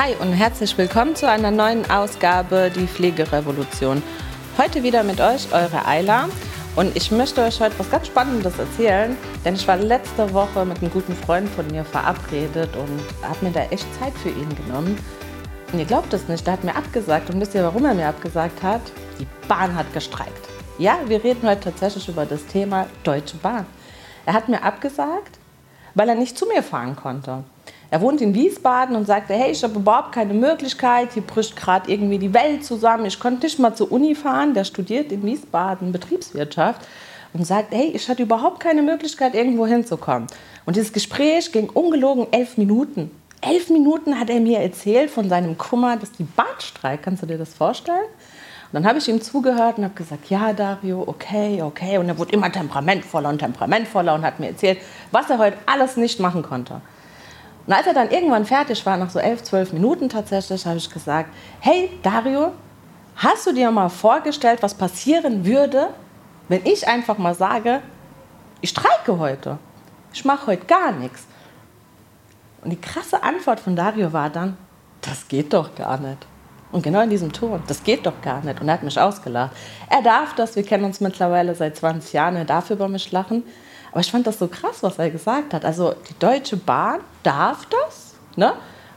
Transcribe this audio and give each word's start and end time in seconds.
Hi 0.00 0.14
und 0.20 0.32
herzlich 0.32 0.78
willkommen 0.78 1.16
zu 1.16 1.28
einer 1.28 1.50
neuen 1.50 1.90
Ausgabe 1.90 2.70
Die 2.72 2.86
Pflegerevolution. 2.86 4.00
Heute 4.56 4.84
wieder 4.84 5.02
mit 5.02 5.20
euch, 5.20 5.52
eure 5.52 5.86
Ayla. 5.86 6.28
Und 6.76 6.96
ich 6.96 7.10
möchte 7.10 7.42
euch 7.42 7.58
heute 7.58 7.76
was 7.80 7.90
ganz 7.90 8.06
Spannendes 8.06 8.60
erzählen, 8.60 9.16
denn 9.44 9.56
ich 9.56 9.66
war 9.66 9.76
letzte 9.76 10.32
Woche 10.32 10.64
mit 10.64 10.80
einem 10.80 10.92
guten 10.92 11.16
Freund 11.16 11.48
von 11.48 11.66
mir 11.66 11.84
verabredet 11.84 12.70
und 12.76 13.28
habe 13.28 13.44
mir 13.44 13.50
da 13.50 13.62
echt 13.70 13.92
Zeit 13.98 14.12
für 14.22 14.28
ihn 14.28 14.54
genommen. 14.54 14.96
Und 15.72 15.80
ihr 15.80 15.84
glaubt 15.84 16.14
es 16.14 16.28
nicht, 16.28 16.46
der 16.46 16.52
hat 16.52 16.62
mir 16.62 16.76
abgesagt. 16.76 17.30
Und 17.30 17.40
wisst 17.40 17.56
ihr, 17.56 17.64
warum 17.64 17.84
er 17.84 17.94
mir 17.94 18.06
abgesagt 18.06 18.62
hat? 18.62 18.82
Die 19.18 19.26
Bahn 19.48 19.74
hat 19.74 19.92
gestreikt. 19.92 20.48
Ja, 20.78 21.00
wir 21.08 21.24
reden 21.24 21.48
heute 21.48 21.62
tatsächlich 21.62 22.08
über 22.08 22.24
das 22.24 22.46
Thema 22.46 22.86
Deutsche 23.02 23.36
Bahn. 23.38 23.66
Er 24.26 24.34
hat 24.34 24.48
mir 24.48 24.62
abgesagt, 24.62 25.40
weil 25.94 26.08
er 26.08 26.14
nicht 26.14 26.38
zu 26.38 26.46
mir 26.46 26.62
fahren 26.62 26.94
konnte. 26.94 27.42
Er 27.90 28.02
wohnt 28.02 28.20
in 28.20 28.34
Wiesbaden 28.34 28.96
und 28.96 29.06
sagte, 29.06 29.32
hey, 29.32 29.50
ich 29.50 29.64
habe 29.64 29.76
überhaupt 29.76 30.12
keine 30.12 30.34
Möglichkeit, 30.34 31.14
hier 31.14 31.22
bricht 31.22 31.56
gerade 31.56 31.90
irgendwie 31.90 32.18
die 32.18 32.34
Welt 32.34 32.62
zusammen. 32.62 33.06
Ich 33.06 33.18
konnte 33.18 33.46
nicht 33.46 33.58
mal 33.58 33.74
zur 33.74 33.90
Uni 33.90 34.14
fahren, 34.14 34.52
der 34.52 34.64
studiert 34.64 35.10
in 35.10 35.22
Wiesbaden 35.22 35.90
Betriebswirtschaft 35.90 36.82
und 37.32 37.46
sagt, 37.46 37.72
hey, 37.72 37.90
ich 37.94 38.06
hatte 38.08 38.22
überhaupt 38.22 38.60
keine 38.60 38.82
Möglichkeit, 38.82 39.34
irgendwo 39.34 39.66
hinzukommen. 39.66 40.28
Und 40.66 40.76
dieses 40.76 40.92
Gespräch 40.92 41.50
ging 41.50 41.70
ungelogen 41.70 42.26
elf 42.30 42.58
Minuten. 42.58 43.10
Elf 43.40 43.70
Minuten 43.70 44.20
hat 44.20 44.28
er 44.28 44.40
mir 44.40 44.58
erzählt 44.58 45.10
von 45.10 45.30
seinem 45.30 45.56
Kummer, 45.56 45.96
dass 45.96 46.12
die 46.12 46.24
Bahn 46.24 46.46
streikt. 46.58 47.04
Kannst 47.04 47.22
du 47.22 47.26
dir 47.26 47.38
das 47.38 47.54
vorstellen? 47.54 48.04
Und 48.70 48.74
dann 48.74 48.86
habe 48.86 48.98
ich 48.98 49.08
ihm 49.08 49.22
zugehört 49.22 49.78
und 49.78 49.84
habe 49.84 49.94
gesagt, 49.94 50.28
ja, 50.28 50.52
Dario, 50.52 51.04
okay, 51.06 51.62
okay. 51.62 51.96
Und 51.96 52.08
er 52.08 52.18
wurde 52.18 52.32
immer 52.32 52.52
temperamentvoller 52.52 53.30
und 53.30 53.38
temperamentvoller 53.38 54.14
und 54.14 54.22
hat 54.22 54.40
mir 54.40 54.48
erzählt, 54.48 54.78
was 55.10 55.30
er 55.30 55.38
heute 55.38 55.56
alles 55.64 55.96
nicht 55.96 56.20
machen 56.20 56.42
konnte. 56.42 56.82
Und 57.68 57.74
als 57.74 57.86
er 57.86 57.92
dann 57.92 58.10
irgendwann 58.10 58.46
fertig 58.46 58.86
war, 58.86 58.96
nach 58.96 59.10
so 59.10 59.18
elf, 59.18 59.42
zwölf 59.42 59.74
Minuten 59.74 60.08
tatsächlich, 60.08 60.64
habe 60.64 60.78
ich 60.78 60.88
gesagt, 60.88 61.28
hey 61.60 61.90
Dario, 62.02 62.52
hast 63.16 63.46
du 63.46 63.52
dir 63.52 63.70
mal 63.70 63.90
vorgestellt, 63.90 64.62
was 64.62 64.72
passieren 64.72 65.44
würde, 65.44 65.90
wenn 66.48 66.64
ich 66.64 66.88
einfach 66.88 67.18
mal 67.18 67.34
sage, 67.34 67.82
ich 68.62 68.70
streike 68.70 69.18
heute, 69.18 69.58
ich 70.14 70.24
mache 70.24 70.46
heute 70.46 70.64
gar 70.64 70.92
nichts. 70.92 71.26
Und 72.64 72.70
die 72.70 72.80
krasse 72.80 73.22
Antwort 73.22 73.60
von 73.60 73.76
Dario 73.76 74.14
war 74.14 74.30
dann, 74.30 74.56
das 75.02 75.28
geht 75.28 75.52
doch 75.52 75.74
gar 75.74 75.98
nicht. 75.98 76.26
Und 76.72 76.82
genau 76.82 77.02
in 77.02 77.10
diesem 77.10 77.34
Ton, 77.34 77.62
das 77.66 77.84
geht 77.84 78.06
doch 78.06 78.22
gar 78.22 78.42
nicht. 78.42 78.62
Und 78.62 78.68
er 78.68 78.74
hat 78.74 78.82
mich 78.82 78.98
ausgelacht. 78.98 79.54
Er 79.90 80.00
darf 80.00 80.34
das, 80.34 80.56
wir 80.56 80.62
kennen 80.62 80.84
uns 80.84 81.00
mittlerweile 81.00 81.54
seit 81.54 81.76
20 81.76 82.14
Jahren, 82.14 82.36
er 82.36 82.46
darf 82.46 82.70
über 82.70 82.88
mich 82.88 83.12
lachen. 83.12 83.44
Aber 83.90 84.00
ich 84.00 84.10
fand 84.10 84.26
das 84.26 84.38
so 84.38 84.48
krass, 84.48 84.82
was 84.82 84.98
er 84.98 85.10
gesagt 85.10 85.54
hat. 85.54 85.64
Also 85.64 85.94
die 86.08 86.18
Deutsche 86.18 86.56
Bahn 86.56 87.00
darf 87.22 87.66
das, 87.66 88.14
ne? 88.36 88.52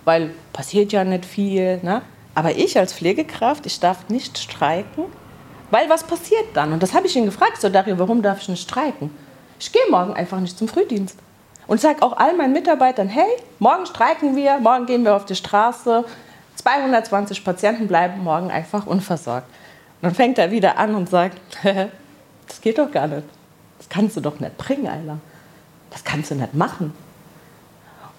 weil 0.05 0.33
passiert 0.53 0.91
ja 0.91 1.03
nicht 1.03 1.25
viel. 1.25 1.79
Ne? 1.83 2.01
Aber 2.35 2.51
ich 2.51 2.77
als 2.77 2.93
Pflegekraft, 2.93 3.65
ich 3.65 3.79
darf 3.79 4.09
nicht 4.09 4.37
streiken, 4.37 5.05
weil 5.69 5.89
was 5.89 6.03
passiert 6.03 6.45
dann? 6.53 6.73
Und 6.73 6.83
das 6.83 6.93
habe 6.93 7.07
ich 7.07 7.15
ihn 7.15 7.25
gefragt, 7.25 7.59
so 7.59 7.69
Dario, 7.69 7.97
warum 7.97 8.21
darf 8.21 8.41
ich 8.41 8.49
nicht 8.49 8.69
streiken? 8.69 9.09
Ich 9.59 9.71
gehe 9.71 9.89
morgen 9.89 10.13
einfach 10.13 10.39
nicht 10.39 10.57
zum 10.57 10.67
Frühdienst. 10.67 11.17
Und 11.67 11.79
sage 11.79 12.01
auch 12.01 12.17
all 12.17 12.35
meinen 12.35 12.53
Mitarbeitern, 12.53 13.07
hey, 13.07 13.29
morgen 13.59 13.85
streiken 13.85 14.35
wir, 14.35 14.59
morgen 14.59 14.85
gehen 14.85 15.05
wir 15.05 15.15
auf 15.15 15.25
die 15.25 15.35
Straße, 15.35 16.03
220 16.55 17.45
Patienten 17.45 17.87
bleiben 17.87 18.23
morgen 18.23 18.51
einfach 18.51 18.85
unversorgt. 18.85 19.47
Und 20.01 20.07
dann 20.07 20.15
fängt 20.15 20.37
er 20.37 20.51
wieder 20.51 20.77
an 20.77 20.95
und 20.95 21.09
sagt, 21.09 21.37
das 22.47 22.59
geht 22.61 22.77
doch 22.77 22.91
gar 22.91 23.07
nicht. 23.07 23.23
Das 23.81 23.89
kannst 23.89 24.15
du 24.15 24.21
doch 24.21 24.39
nicht 24.39 24.59
bringen, 24.59 24.85
Alter. 24.85 25.17
Das 25.89 26.03
kannst 26.03 26.29
du 26.29 26.35
nicht 26.35 26.53
machen. 26.53 26.93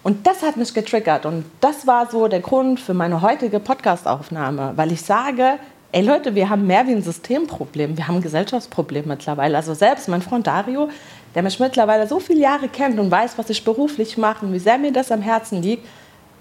Und 0.03 0.27
das 0.27 0.43
hat 0.43 0.57
mich 0.57 0.75
getriggert 0.75 1.25
und 1.25 1.45
das 1.61 1.87
war 1.87 2.11
so 2.11 2.27
der 2.27 2.41
Grund 2.41 2.81
für 2.81 2.95
meine 2.95 3.23
heutige 3.23 3.61
Podcastaufnahme, 3.61 4.73
weil 4.75 4.91
ich 4.91 5.03
sage, 5.03 5.61
ey 5.93 6.03
Leute, 6.03 6.35
wir 6.35 6.51
haben 6.51 6.67
mehr 6.67 6.85
wie 6.89 6.91
ein 6.91 7.03
Systemproblem, 7.05 7.97
wir 7.97 8.09
haben 8.09 8.17
ein 8.17 8.23
Gesellschaftsproblem 8.23 9.07
mittlerweile. 9.07 9.57
Also 9.57 9.75
selbst 9.75 10.09
mein 10.09 10.21
Freund 10.21 10.49
Dario, 10.49 10.89
der 11.37 11.45
mich 11.45 11.61
mittlerweile 11.61 12.09
so 12.09 12.19
viele 12.19 12.41
Jahre 12.41 12.67
kennt 12.67 12.99
und 12.99 13.13
weiß, 13.13 13.39
was 13.39 13.49
ich 13.49 13.63
beruflich 13.63 14.19
mache 14.19 14.45
und 14.45 14.53
wie 14.53 14.59
sehr 14.59 14.79
mir 14.79 14.93
das 14.93 15.13
am 15.13 15.23
Herzen 15.23 15.63
liegt, 15.63 15.87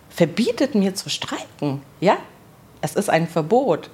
verbietet 0.09 0.73
mir 0.73 0.95
zu 0.95 1.11
streiken. 1.11 1.83
Ja, 1.99 2.17
es 2.81 2.95
ist 2.95 3.11
ein 3.11 3.27
Verbot. 3.27 3.91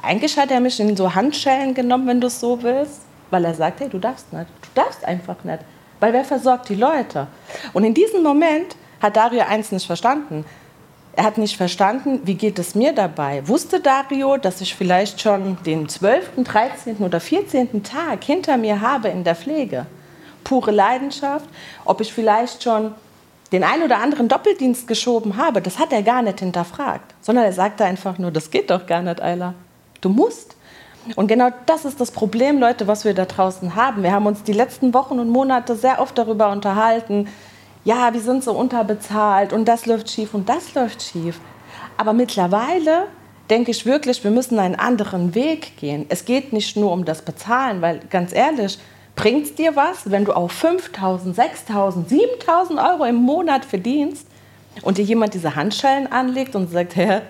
Eigentlich 0.00 0.38
hat 0.38 0.52
er 0.52 0.60
mich 0.60 0.78
in 0.78 0.96
so 0.96 1.12
Handschellen 1.12 1.74
genommen, 1.74 2.06
wenn 2.06 2.20
du 2.20 2.28
es 2.28 2.38
so 2.38 2.62
willst 2.62 3.00
weil 3.32 3.44
er 3.44 3.54
sagt, 3.54 3.80
hey, 3.80 3.88
du 3.88 3.98
darfst 3.98 4.32
nicht, 4.32 4.46
du 4.60 4.68
darfst 4.74 5.04
einfach 5.04 5.42
nicht, 5.42 5.60
weil 5.98 6.12
wer 6.12 6.24
versorgt 6.24 6.68
die 6.68 6.74
Leute? 6.74 7.26
Und 7.72 7.84
in 7.84 7.94
diesem 7.94 8.22
Moment 8.22 8.76
hat 9.00 9.16
Dario 9.16 9.42
eins 9.48 9.72
nicht 9.72 9.86
verstanden. 9.86 10.44
Er 11.14 11.24
hat 11.24 11.38
nicht 11.38 11.56
verstanden, 11.56 12.20
wie 12.24 12.34
geht 12.34 12.58
es 12.58 12.74
mir 12.74 12.92
dabei. 12.92 13.46
Wusste 13.46 13.80
Dario, 13.80 14.36
dass 14.36 14.60
ich 14.60 14.74
vielleicht 14.74 15.20
schon 15.20 15.58
den 15.64 15.88
12., 15.88 16.30
13. 16.44 16.96
oder 16.98 17.20
14. 17.20 17.82
Tag 17.82 18.24
hinter 18.24 18.56
mir 18.56 18.80
habe 18.80 19.08
in 19.08 19.24
der 19.24 19.34
Pflege? 19.34 19.86
Pure 20.44 20.70
Leidenschaft. 20.70 21.46
Ob 21.84 22.00
ich 22.00 22.12
vielleicht 22.12 22.62
schon 22.62 22.94
den 23.52 23.64
einen 23.64 23.82
oder 23.82 23.98
anderen 23.98 24.28
Doppeldienst 24.28 24.88
geschoben 24.88 25.36
habe, 25.36 25.60
das 25.60 25.78
hat 25.78 25.92
er 25.92 26.02
gar 26.02 26.22
nicht 26.22 26.40
hinterfragt. 26.40 27.14
Sondern 27.20 27.44
er 27.44 27.52
sagte 27.52 27.84
einfach 27.84 28.18
nur, 28.18 28.30
das 28.30 28.50
geht 28.50 28.70
doch 28.70 28.86
gar 28.86 29.02
nicht, 29.02 29.20
Ayla. 29.20 29.54
Du 30.00 30.08
musst. 30.08 30.56
Und 31.16 31.26
genau 31.26 31.48
das 31.66 31.84
ist 31.84 32.00
das 32.00 32.10
Problem, 32.10 32.58
Leute, 32.58 32.86
was 32.86 33.04
wir 33.04 33.14
da 33.14 33.24
draußen 33.24 33.74
haben. 33.74 34.02
Wir 34.02 34.12
haben 34.12 34.26
uns 34.26 34.42
die 34.44 34.52
letzten 34.52 34.94
Wochen 34.94 35.18
und 35.18 35.28
Monate 35.28 35.74
sehr 35.74 36.00
oft 36.00 36.16
darüber 36.16 36.50
unterhalten, 36.50 37.28
ja, 37.84 38.12
wir 38.12 38.20
sind 38.20 38.44
so 38.44 38.52
unterbezahlt 38.52 39.52
und 39.52 39.66
das 39.66 39.86
läuft 39.86 40.08
schief 40.08 40.34
und 40.34 40.48
das 40.48 40.74
läuft 40.74 41.02
schief. 41.02 41.40
Aber 41.96 42.12
mittlerweile 42.12 43.08
denke 43.50 43.72
ich 43.72 43.84
wirklich, 43.84 44.22
wir 44.22 44.30
müssen 44.30 44.58
einen 44.58 44.76
anderen 44.76 45.34
Weg 45.34 45.76
gehen. 45.78 46.06
Es 46.08 46.24
geht 46.24 46.52
nicht 46.52 46.76
nur 46.76 46.92
um 46.92 47.04
das 47.04 47.22
Bezahlen, 47.22 47.82
weil 47.82 48.00
ganz 48.08 48.32
ehrlich, 48.32 48.78
bringt 49.16 49.46
es 49.46 49.54
dir 49.56 49.74
was, 49.74 50.10
wenn 50.10 50.24
du 50.24 50.32
auf 50.32 50.52
5.000, 50.62 51.34
6.000, 51.34 52.08
7.000 52.08 52.92
Euro 52.92 53.04
im 53.04 53.16
Monat 53.16 53.64
verdienst 53.64 54.26
und 54.82 54.98
dir 54.98 55.04
jemand 55.04 55.34
diese 55.34 55.54
Handschellen 55.54 56.10
anlegt 56.10 56.54
und 56.54 56.70
sagt, 56.70 56.96
hä, 56.96 57.20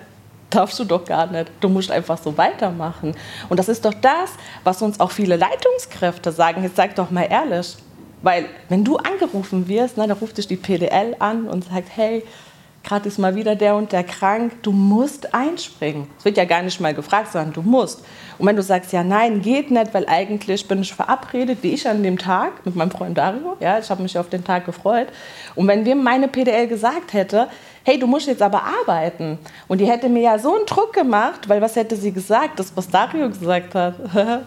darfst 0.55 0.79
du 0.79 0.83
doch 0.83 1.05
gar 1.05 1.27
nicht. 1.27 1.51
Du 1.59 1.69
musst 1.69 1.91
einfach 1.91 2.17
so 2.17 2.37
weitermachen. 2.37 3.15
Und 3.49 3.57
das 3.57 3.69
ist 3.69 3.85
doch 3.85 3.93
das, 3.93 4.31
was 4.63 4.81
uns 4.81 4.99
auch 4.99 5.11
viele 5.11 5.35
Leitungskräfte 5.35 6.31
sagen. 6.31 6.63
Jetzt 6.63 6.75
sag 6.75 6.95
doch 6.95 7.11
mal 7.11 7.27
ehrlich. 7.29 7.75
Weil 8.21 8.45
wenn 8.69 8.85
du 8.85 8.97
angerufen 8.97 9.67
wirst, 9.67 9.97
ne, 9.97 10.07
dann 10.07 10.17
ruft 10.17 10.37
dich 10.37 10.47
die 10.47 10.55
PDL 10.55 11.15
an 11.19 11.45
und 11.45 11.65
sagt, 11.65 11.89
hey, 11.93 12.23
gerade 12.83 13.07
ist 13.07 13.17
mal 13.17 13.35
wieder 13.35 13.55
der 13.55 13.75
und 13.75 13.91
der 13.91 14.03
krank, 14.03 14.61
du 14.61 14.71
musst 14.71 15.33
einspringen. 15.33 16.07
Es 16.19 16.25
wird 16.25 16.37
ja 16.37 16.45
gar 16.45 16.61
nicht 16.61 16.79
mal 16.81 16.93
gefragt, 16.93 17.31
sondern 17.31 17.53
du 17.53 17.61
musst. 17.61 18.03
Und 18.37 18.45
wenn 18.45 18.55
du 18.55 18.63
sagst, 18.63 18.91
ja, 18.91 19.03
nein, 19.03 19.41
geht 19.41 19.71
nicht, 19.71 19.93
weil 19.93 20.05
eigentlich 20.07 20.67
bin 20.67 20.81
ich 20.81 20.93
verabredet, 20.93 21.59
wie 21.61 21.73
ich 21.73 21.87
an 21.87 22.03
dem 22.03 22.17
Tag 22.17 22.65
mit 22.65 22.75
meinem 22.75 22.91
Freund 22.91 23.17
Dario, 23.17 23.55
ja, 23.59 23.79
ich 23.79 23.89
habe 23.89 24.03
mich 24.03 24.17
auf 24.17 24.29
den 24.29 24.43
Tag 24.43 24.65
gefreut. 24.65 25.07
Und 25.55 25.67
wenn 25.67 25.83
mir 25.83 25.95
meine 25.95 26.27
PDL 26.27 26.67
gesagt 26.67 27.13
hätte, 27.13 27.47
hey, 27.83 27.97
du 27.97 28.07
musst 28.07 28.27
jetzt 28.27 28.41
aber 28.41 28.63
arbeiten. 28.81 29.39
Und 29.67 29.79
die 29.79 29.85
hätte 29.85 30.09
mir 30.09 30.21
ja 30.21 30.39
so 30.39 30.55
einen 30.55 30.65
Druck 30.65 30.93
gemacht, 30.93 31.47
weil 31.47 31.61
was 31.61 31.75
hätte 31.75 31.95
sie 31.95 32.11
gesagt? 32.11 32.59
Das, 32.59 32.75
was 32.75 32.89
Dario 32.89 33.29
gesagt 33.29 33.75
hat. 33.75 33.95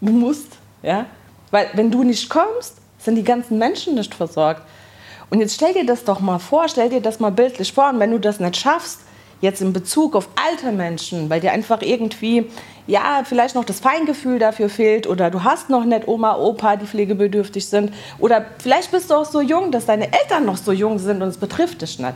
du 0.00 0.12
musst, 0.12 0.58
ja. 0.82 1.06
Weil 1.50 1.68
wenn 1.74 1.90
du 1.90 2.02
nicht 2.02 2.28
kommst, 2.28 2.76
sind 2.98 3.16
die 3.16 3.24
ganzen 3.24 3.58
Menschen 3.58 3.94
nicht 3.94 4.14
versorgt. 4.14 4.62
Und 5.30 5.40
jetzt 5.40 5.54
stell 5.54 5.72
dir 5.72 5.86
das 5.86 6.04
doch 6.04 6.20
mal 6.20 6.38
vor, 6.38 6.68
stell 6.68 6.88
dir 6.88 7.00
das 7.00 7.20
mal 7.20 7.30
bildlich 7.30 7.72
vor. 7.72 7.90
Und 7.90 8.00
wenn 8.00 8.10
du 8.10 8.18
das 8.18 8.40
nicht 8.40 8.56
schaffst, 8.56 9.00
jetzt 9.40 9.60
in 9.60 9.72
Bezug 9.72 10.16
auf 10.16 10.28
alte 10.36 10.72
Menschen, 10.72 11.30
weil 11.30 11.40
dir 11.40 11.52
einfach 11.52 11.82
irgendwie, 11.82 12.50
ja, 12.86 13.22
vielleicht 13.24 13.54
noch 13.54 13.64
das 13.64 13.78
Feingefühl 13.80 14.38
dafür 14.38 14.68
fehlt 14.68 15.06
oder 15.06 15.30
du 15.30 15.44
hast 15.44 15.70
noch 15.70 15.84
nicht 15.84 16.08
Oma, 16.08 16.36
Opa, 16.36 16.76
die 16.76 16.86
pflegebedürftig 16.86 17.66
sind 17.66 17.92
oder 18.18 18.44
vielleicht 18.58 18.90
bist 18.90 19.10
du 19.10 19.14
auch 19.14 19.24
so 19.24 19.40
jung, 19.40 19.70
dass 19.70 19.86
deine 19.86 20.06
Eltern 20.12 20.44
noch 20.46 20.56
so 20.56 20.72
jung 20.72 20.98
sind 20.98 21.22
und 21.22 21.28
es 21.28 21.38
betrifft 21.38 21.82
dich 21.82 21.98
nicht. 21.98 22.14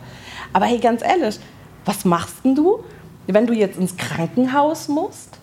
Aber 0.52 0.66
hey, 0.66 0.78
ganz 0.78 1.02
ehrlich, 1.02 1.38
was 1.84 2.04
machst 2.04 2.36
denn 2.44 2.54
du, 2.54 2.84
wenn 3.26 3.46
du 3.46 3.52
jetzt 3.52 3.78
ins 3.78 3.96
Krankenhaus 3.96 4.88
musst 4.88 5.38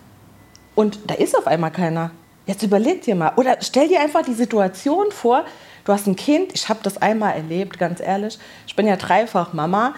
und 0.74 0.98
da 1.06 1.14
ist 1.14 1.36
auf 1.38 1.46
einmal 1.46 1.70
keiner? 1.70 2.10
Jetzt 2.46 2.62
überleg 2.62 3.02
dir 3.02 3.16
mal. 3.16 3.32
Oder 3.36 3.56
stell 3.60 3.88
dir 3.88 4.00
einfach 4.00 4.22
die 4.22 4.34
Situation 4.34 5.10
vor, 5.10 5.44
du 5.86 5.92
hast 5.92 6.06
ein 6.06 6.16
Kind, 6.16 6.52
ich 6.54 6.68
habe 6.68 6.80
das 6.82 6.98
einmal 6.98 7.34
erlebt, 7.34 7.78
ganz 7.78 8.00
ehrlich. 8.00 8.38
Ich 8.66 8.76
bin 8.76 8.86
ja 8.86 8.96
dreifach 8.96 9.54
Mama 9.54 9.94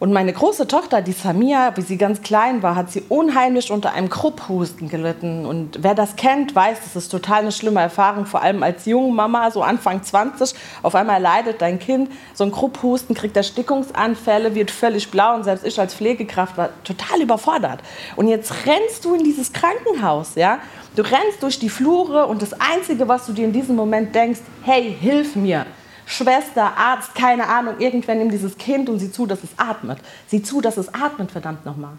und 0.00 0.14
meine 0.14 0.32
große 0.32 0.66
Tochter, 0.66 1.02
die 1.02 1.12
Samia, 1.12 1.76
wie 1.76 1.82
sie 1.82 1.98
ganz 1.98 2.22
klein 2.22 2.62
war, 2.62 2.74
hat 2.74 2.90
sie 2.90 3.02
unheimlich 3.10 3.70
unter 3.70 3.92
einem 3.92 4.08
Krupphusten 4.08 4.88
gelitten. 4.88 5.44
Und 5.44 5.82
wer 5.82 5.94
das 5.94 6.16
kennt, 6.16 6.54
weiß, 6.54 6.78
das 6.82 6.96
ist 6.96 7.10
total 7.10 7.40
eine 7.42 7.52
schlimme 7.52 7.82
Erfahrung, 7.82 8.24
vor 8.24 8.40
allem 8.40 8.62
als 8.62 8.86
junge 8.86 9.12
Mama, 9.12 9.50
so 9.50 9.62
Anfang 9.62 10.02
20. 10.02 10.54
Auf 10.82 10.94
einmal 10.94 11.20
leidet 11.20 11.60
dein 11.60 11.78
Kind 11.78 12.10
so 12.32 12.44
ein 12.44 12.50
Krupphusten, 12.50 13.14
kriegt 13.14 13.36
Erstickungsanfälle, 13.36 14.54
wird 14.54 14.70
völlig 14.70 15.10
blau. 15.10 15.34
Und 15.34 15.44
selbst 15.44 15.66
ich 15.66 15.78
als 15.78 15.94
Pflegekraft 15.94 16.56
war 16.56 16.70
total 16.82 17.20
überfordert. 17.20 17.80
Und 18.16 18.26
jetzt 18.28 18.54
rennst 18.64 19.04
du 19.04 19.14
in 19.14 19.22
dieses 19.22 19.52
Krankenhaus, 19.52 20.34
ja? 20.34 20.60
Du 20.96 21.02
rennst 21.02 21.42
durch 21.42 21.58
die 21.58 21.68
Flure 21.68 22.24
und 22.24 22.40
das 22.40 22.54
Einzige, 22.58 23.06
was 23.06 23.26
du 23.26 23.34
dir 23.34 23.44
in 23.44 23.52
diesem 23.52 23.76
Moment 23.76 24.14
denkst, 24.14 24.40
hey, 24.62 24.96
hilf 24.98 25.36
mir 25.36 25.66
Schwester, 26.10 26.76
Arzt, 26.76 27.14
keine 27.14 27.48
Ahnung, 27.48 27.74
irgendwer 27.78 28.16
nimmt 28.16 28.32
dieses 28.32 28.58
Kind 28.58 28.88
und 28.88 28.98
sieh 28.98 29.12
zu, 29.12 29.26
dass 29.26 29.44
es 29.44 29.50
atmet. 29.56 29.98
Sieh 30.26 30.42
zu, 30.42 30.60
dass 30.60 30.76
es 30.76 30.92
atmet, 30.92 31.30
verdammt 31.30 31.64
nochmal. 31.64 31.92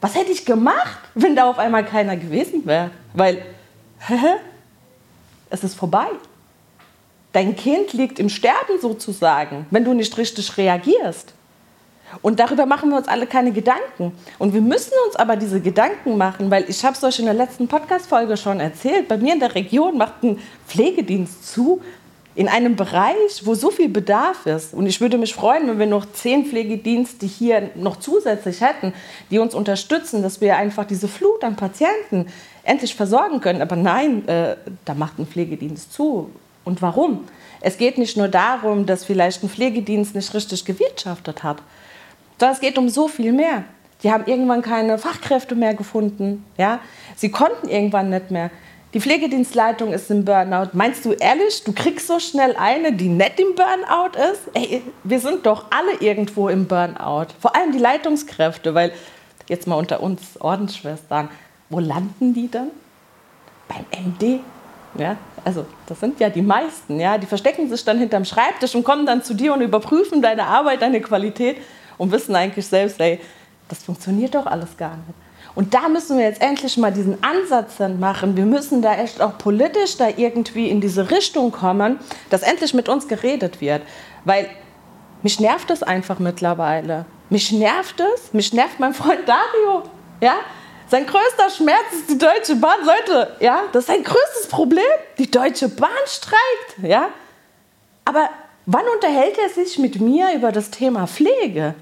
Was 0.00 0.14
hätte 0.14 0.32
ich 0.32 0.46
gemacht, 0.46 0.98
wenn 1.14 1.36
da 1.36 1.48
auf 1.48 1.58
einmal 1.58 1.84
keiner 1.84 2.16
gewesen 2.16 2.64
wäre? 2.64 2.90
Weil, 3.12 3.42
hä? 4.06 4.36
Es 5.50 5.62
ist 5.62 5.74
vorbei. 5.74 6.06
Dein 7.32 7.54
Kind 7.54 7.92
liegt 7.92 8.18
im 8.18 8.30
Sterben 8.30 8.80
sozusagen, 8.80 9.66
wenn 9.70 9.84
du 9.84 9.92
nicht 9.92 10.16
richtig 10.16 10.56
reagierst. 10.56 11.34
Und 12.22 12.40
darüber 12.40 12.64
machen 12.64 12.90
wir 12.90 12.96
uns 12.96 13.08
alle 13.08 13.26
keine 13.26 13.52
Gedanken. 13.52 14.12
Und 14.38 14.54
wir 14.54 14.60
müssen 14.62 14.92
uns 15.06 15.16
aber 15.16 15.36
diese 15.36 15.60
Gedanken 15.60 16.16
machen, 16.16 16.50
weil 16.50 16.64
ich 16.68 16.82
habe 16.84 16.96
es 16.96 17.04
euch 17.04 17.18
in 17.18 17.26
der 17.26 17.34
letzten 17.34 17.68
Podcast-Folge 17.68 18.36
schon 18.36 18.60
erzählt. 18.60 19.08
Bei 19.08 19.18
mir 19.18 19.34
in 19.34 19.40
der 19.40 19.54
Region 19.54 19.98
macht 19.98 20.22
ein 20.22 20.38
Pflegedienst 20.66 21.46
zu 21.52 21.82
in 22.36 22.48
einem 22.48 22.74
Bereich, 22.74 23.42
wo 23.44 23.54
so 23.54 23.70
viel 23.70 23.88
Bedarf 23.88 24.46
ist. 24.46 24.74
Und 24.74 24.86
ich 24.86 25.00
würde 25.00 25.18
mich 25.18 25.34
freuen, 25.34 25.68
wenn 25.68 25.78
wir 25.78 25.86
noch 25.86 26.10
zehn 26.12 26.44
Pflegedienste 26.46 27.26
hier 27.26 27.70
noch 27.76 27.96
zusätzlich 27.96 28.60
hätten, 28.60 28.92
die 29.30 29.38
uns 29.38 29.54
unterstützen, 29.54 30.22
dass 30.22 30.40
wir 30.40 30.56
einfach 30.56 30.84
diese 30.84 31.06
Flut 31.06 31.44
an 31.44 31.54
Patienten 31.54 32.26
endlich 32.64 32.94
versorgen 32.94 33.40
können. 33.40 33.62
Aber 33.62 33.76
nein, 33.76 34.26
äh, 34.26 34.56
da 34.84 34.94
macht 34.94 35.18
ein 35.18 35.26
Pflegedienst 35.26 35.92
zu. 35.92 36.30
Und 36.64 36.82
warum? 36.82 37.24
Es 37.60 37.78
geht 37.78 37.98
nicht 37.98 38.16
nur 38.16 38.28
darum, 38.28 38.84
dass 38.84 39.04
vielleicht 39.04 39.42
ein 39.42 39.48
Pflegedienst 39.48 40.14
nicht 40.14 40.34
richtig 40.34 40.64
gewirtschaftet 40.64 41.44
hat, 41.44 41.62
sondern 42.38 42.54
es 42.54 42.60
geht 42.60 42.78
um 42.78 42.88
so 42.88 43.06
viel 43.06 43.32
mehr. 43.32 43.64
Die 44.02 44.10
haben 44.10 44.24
irgendwann 44.26 44.60
keine 44.60 44.98
Fachkräfte 44.98 45.54
mehr 45.54 45.74
gefunden. 45.74 46.44
Ja? 46.58 46.80
Sie 47.16 47.30
konnten 47.30 47.68
irgendwann 47.68 48.10
nicht 48.10 48.30
mehr. 48.30 48.50
Die 48.94 49.00
Pflegedienstleitung 49.00 49.92
ist 49.92 50.08
im 50.12 50.24
Burnout. 50.24 50.68
Meinst 50.72 51.04
du 51.04 51.12
ehrlich, 51.12 51.64
du 51.64 51.72
kriegst 51.72 52.06
so 52.06 52.20
schnell 52.20 52.54
eine, 52.56 52.92
die 52.92 53.08
nicht 53.08 53.40
im 53.40 53.56
Burnout 53.56 54.16
ist? 54.32 54.42
Ey, 54.54 54.82
wir 55.02 55.18
sind 55.18 55.44
doch 55.46 55.66
alle 55.70 55.94
irgendwo 55.98 56.48
im 56.48 56.66
Burnout. 56.66 57.26
Vor 57.40 57.56
allem 57.56 57.72
die 57.72 57.78
Leitungskräfte, 57.78 58.72
weil 58.72 58.92
jetzt 59.48 59.66
mal 59.66 59.74
unter 59.74 60.00
uns 60.00 60.40
Ordensschwestern, 60.40 61.28
wo 61.70 61.80
landen 61.80 62.34
die 62.34 62.48
dann? 62.48 62.68
Beim 63.66 63.84
MD. 63.90 64.38
Ja, 64.96 65.16
also 65.44 65.66
das 65.86 65.98
sind 65.98 66.20
ja 66.20 66.28
die 66.28 66.42
meisten, 66.42 67.00
ja, 67.00 67.18
die 67.18 67.26
verstecken 67.26 67.68
sich 67.68 67.84
dann 67.84 67.98
hinterm 67.98 68.24
Schreibtisch 68.24 68.76
und 68.76 68.84
kommen 68.84 69.06
dann 69.06 69.24
zu 69.24 69.34
dir 69.34 69.52
und 69.52 69.60
überprüfen 69.60 70.22
deine 70.22 70.44
Arbeit, 70.44 70.82
deine 70.82 71.00
Qualität 71.00 71.56
und 71.98 72.12
wissen 72.12 72.36
eigentlich 72.36 72.64
selbst, 72.64 73.00
ey, 73.00 73.18
das 73.68 73.82
funktioniert 73.82 74.36
doch 74.36 74.46
alles 74.46 74.76
gar 74.76 74.96
nicht. 74.98 75.23
Und 75.54 75.74
da 75.74 75.88
müssen 75.88 76.18
wir 76.18 76.24
jetzt 76.24 76.42
endlich 76.42 76.76
mal 76.76 76.92
diesen 76.92 77.22
Ansatz 77.22 77.78
machen. 77.98 78.36
Wir 78.36 78.44
müssen 78.44 78.82
da 78.82 78.94
echt 78.96 79.20
auch 79.20 79.38
politisch 79.38 79.96
da 79.96 80.08
irgendwie 80.08 80.68
in 80.68 80.80
diese 80.80 81.10
Richtung 81.10 81.52
kommen, 81.52 81.98
dass 82.30 82.42
endlich 82.42 82.74
mit 82.74 82.88
uns 82.88 83.06
geredet 83.06 83.60
wird. 83.60 83.82
Weil 84.24 84.48
mich 85.22 85.40
nervt 85.40 85.70
es 85.70 85.82
einfach 85.82 86.18
mittlerweile. 86.18 87.06
Mich 87.30 87.52
nervt 87.52 88.00
es, 88.00 88.32
mich 88.32 88.52
nervt 88.52 88.80
mein 88.80 88.94
Freund 88.94 89.28
Dario. 89.28 89.82
Ja? 90.20 90.34
Sein 90.88 91.06
größter 91.06 91.50
Schmerz 91.50 91.92
ist 91.92 92.10
die 92.10 92.18
Deutsche 92.18 92.56
Bahn. 92.56 92.78
Leute, 92.84 93.36
ja, 93.40 93.62
das 93.72 93.84
ist 93.84 93.86
sein 93.86 94.04
größtes 94.04 94.48
Problem. 94.48 94.84
Die 95.18 95.30
Deutsche 95.30 95.68
Bahn 95.68 95.90
streikt. 96.06 96.82
Ja? 96.82 97.08
Aber 98.04 98.28
wann 98.66 98.84
unterhält 98.94 99.38
er 99.38 99.48
sich 99.48 99.78
mit 99.78 100.00
mir 100.00 100.34
über 100.34 100.52
das 100.52 100.70
Thema 100.70 101.06
Pflege? 101.06 101.74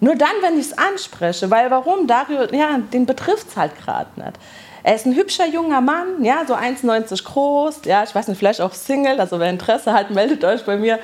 Nur 0.00 0.14
dann, 0.14 0.30
wenn 0.42 0.58
ich 0.58 0.66
es 0.66 0.78
anspreche. 0.78 1.50
Weil 1.50 1.70
warum? 1.70 2.06
Dario, 2.06 2.44
ja, 2.52 2.78
den 2.92 3.06
betrifft 3.06 3.48
es 3.48 3.56
halt 3.56 3.72
gerade 3.78 4.10
nicht. 4.16 4.38
Er 4.82 4.94
ist 4.94 5.06
ein 5.06 5.14
hübscher 5.14 5.46
junger 5.46 5.80
Mann, 5.80 6.24
ja, 6.24 6.44
so 6.46 6.54
1,90 6.54 7.24
groß, 7.24 7.80
ja, 7.84 8.04
ich 8.04 8.14
weiß 8.14 8.28
nicht, 8.28 8.38
vielleicht 8.38 8.60
auch 8.60 8.72
Single, 8.72 9.20
also 9.20 9.38
wer 9.40 9.50
Interesse 9.50 9.92
hat, 9.92 10.10
meldet 10.10 10.44
euch 10.44 10.64
bei 10.64 10.76
mir. 10.76 10.98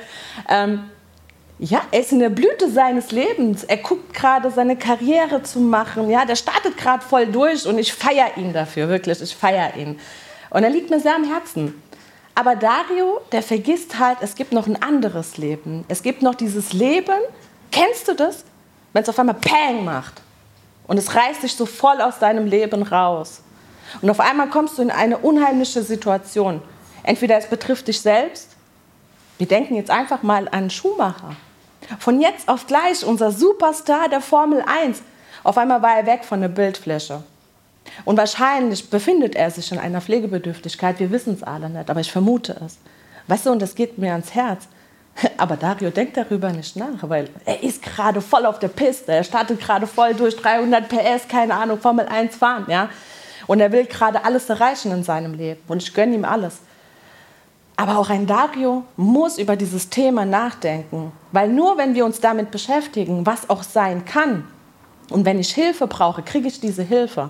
Ähm, 0.49 0.89
ja, 1.59 1.81
er 1.91 1.99
ist 1.99 2.11
in 2.11 2.19
der 2.19 2.29
Blüte 2.29 2.69
seines 2.69 3.11
Lebens. 3.11 3.63
Er 3.63 3.77
guckt 3.77 4.13
gerade 4.13 4.51
seine 4.51 4.75
Karriere 4.75 5.43
zu 5.43 5.59
machen. 5.59 6.09
Ja, 6.09 6.25
der 6.25 6.35
startet 6.35 6.77
gerade 6.77 7.03
voll 7.03 7.27
durch 7.27 7.65
und 7.65 7.77
ich 7.77 7.93
feiere 7.93 8.37
ihn 8.37 8.51
dafür, 8.51 8.89
wirklich. 8.89 9.21
Ich 9.21 9.35
feiere 9.35 9.75
ihn. 9.77 9.99
Und 10.49 10.63
er 10.63 10.69
liegt 10.69 10.89
mir 10.89 10.99
sehr 10.99 11.15
am 11.15 11.23
Herzen. 11.23 11.81
Aber 12.33 12.57
Dario, 12.57 13.21
der 13.31 13.41
vergisst 13.41 13.97
halt, 13.97 14.17
es 14.21 14.35
gibt 14.35 14.51
noch 14.51 14.67
ein 14.67 14.81
anderes 14.81 15.37
Leben. 15.37 15.85
Es 15.87 16.03
gibt 16.03 16.21
noch 16.21 16.35
dieses 16.35 16.73
Leben. 16.73 17.21
Kennst 17.71 18.09
du 18.09 18.13
das? 18.13 18.43
Wenn 18.95 19.03
es 19.03 19.09
auf 19.09 19.19
einmal 19.19 19.35
Pang 19.35 19.83
macht 19.83 20.21
und 20.87 20.97
es 20.97 21.13
reißt 21.13 21.43
dich 21.43 21.53
so 21.53 21.65
voll 21.65 21.99
aus 21.99 22.17
deinem 22.19 22.45
Leben 22.45 22.81
raus. 22.81 23.41
Und 24.01 24.09
auf 24.09 24.21
einmal 24.21 24.47
kommst 24.47 24.77
du 24.77 24.83
in 24.83 24.89
eine 24.89 25.17
unheimliche 25.17 25.83
Situation. 25.83 26.61
Entweder 27.03 27.37
es 27.37 27.47
betrifft 27.47 27.89
dich 27.89 27.99
selbst, 27.99 28.51
wir 29.37 29.47
denken 29.47 29.75
jetzt 29.75 29.91
einfach 29.91 30.23
mal 30.23 30.47
an 30.47 30.69
Schumacher. 30.69 31.35
Von 31.99 32.21
jetzt 32.21 32.47
auf 32.47 32.67
gleich 32.67 33.05
unser 33.05 33.33
Superstar 33.33 34.07
der 34.07 34.21
Formel 34.21 34.63
1. 34.65 35.01
Auf 35.43 35.57
einmal 35.57 35.81
war 35.81 35.97
er 35.97 36.05
weg 36.05 36.23
von 36.23 36.39
der 36.39 36.47
Bildfläche. 36.47 37.21
Und 38.05 38.15
wahrscheinlich 38.15 38.89
befindet 38.89 39.35
er 39.35 39.51
sich 39.51 39.73
in 39.73 39.77
einer 39.77 39.99
Pflegebedürftigkeit. 39.99 41.01
Wir 41.01 41.11
wissen 41.11 41.33
es 41.33 41.43
alle 41.43 41.69
nicht, 41.69 41.89
aber 41.89 41.99
ich 41.99 42.13
vermute 42.13 42.55
es. 42.65 42.77
Weißt 43.27 43.45
du, 43.45 43.51
und 43.51 43.61
das 43.61 43.75
geht 43.75 43.97
mir 43.97 44.13
ans 44.13 44.33
Herz. 44.33 44.69
Aber 45.37 45.55
Dario 45.55 45.89
denkt 45.89 46.17
darüber 46.17 46.51
nicht 46.51 46.75
nach, 46.75 47.09
weil 47.09 47.29
er 47.45 47.63
ist 47.63 47.81
gerade 47.81 48.21
voll 48.21 48.45
auf 48.45 48.59
der 48.59 48.67
Piste. 48.67 49.13
Er 49.13 49.23
startet 49.23 49.59
gerade 49.59 49.87
voll 49.87 50.13
durch 50.13 50.35
300 50.35 50.87
PS, 50.89 51.27
keine 51.27 51.53
Ahnung, 51.55 51.79
Formel 51.79 52.07
1 52.07 52.35
fahren, 52.35 52.65
ja. 52.67 52.89
Und 53.47 53.59
er 53.59 53.71
will 53.71 53.85
gerade 53.85 54.25
alles 54.25 54.49
erreichen 54.49 54.91
in 54.91 55.03
seinem 55.03 55.33
Leben. 55.33 55.61
Und 55.67 55.83
ich 55.83 55.93
gönne 55.93 56.15
ihm 56.15 56.25
alles. 56.25 56.59
Aber 57.77 57.97
auch 57.97 58.09
ein 58.09 58.25
Dario 58.25 58.83
muss 58.95 59.37
über 59.37 59.55
dieses 59.55 59.89
Thema 59.89 60.25
nachdenken. 60.25 61.11
Weil 61.31 61.49
nur 61.49 61.77
wenn 61.77 61.93
wir 61.93 62.05
uns 62.05 62.21
damit 62.21 62.51
beschäftigen, 62.51 63.25
was 63.25 63.49
auch 63.49 63.63
sein 63.63 64.05
kann, 64.05 64.47
und 65.11 65.25
wenn 65.25 65.39
ich 65.39 65.53
Hilfe 65.53 65.85
brauche, 65.87 66.23
kriege 66.23 66.47
ich 66.47 66.59
diese 66.59 66.81
Hilfe. 66.81 67.29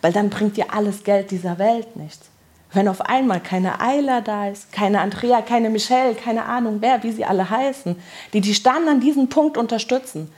Weil 0.00 0.12
dann 0.12 0.30
bringt 0.30 0.56
dir 0.56 0.72
alles 0.72 1.04
Geld 1.04 1.30
dieser 1.30 1.58
Welt 1.58 1.96
nichts. 1.96 2.30
Wenn 2.72 2.86
auf 2.86 3.00
einmal 3.00 3.40
keine 3.40 3.80
Ayla 3.80 4.20
da 4.20 4.48
ist, 4.48 4.72
keine 4.72 5.00
Andrea, 5.00 5.42
keine 5.42 5.70
Michelle, 5.70 6.14
keine 6.14 6.44
Ahnung 6.44 6.76
wer, 6.80 7.02
wie 7.02 7.10
sie 7.10 7.24
alle 7.24 7.50
heißen, 7.50 7.96
die 8.32 8.40
dich 8.40 8.62
dann 8.62 8.88
an 8.88 9.00
diesem 9.00 9.28
Punkt 9.28 9.56
unterstützen. 9.56 10.30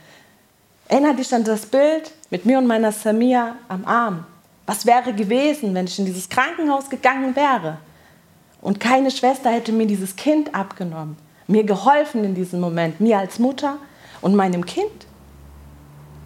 Erinnere 0.87 1.15
dich 1.15 1.33
an 1.33 1.43
das 1.43 1.65
Bild 1.65 2.11
mit 2.31 2.45
mir 2.45 2.57
und 2.57 2.67
meiner 2.67 2.91
Samia 2.91 3.55
am 3.67 3.85
Arm. 3.85 4.25
Was 4.65 4.85
wäre 4.85 5.13
gewesen, 5.13 5.75
wenn 5.75 5.85
ich 5.85 5.99
in 5.99 6.05
dieses 6.05 6.29
Krankenhaus 6.29 6.89
gegangen 6.89 7.35
wäre 7.35 7.77
und 8.61 8.79
keine 8.79 9.11
Schwester 9.11 9.51
hätte 9.51 9.71
mir 9.71 9.85
dieses 9.85 10.15
Kind 10.15 10.55
abgenommen, 10.55 11.17
mir 11.47 11.63
geholfen 11.63 12.23
in 12.23 12.33
diesem 12.33 12.59
Moment, 12.59 12.99
mir 12.99 13.19
als 13.19 13.37
Mutter 13.39 13.77
und 14.21 14.35
meinem 14.35 14.65
Kind? 14.65 15.05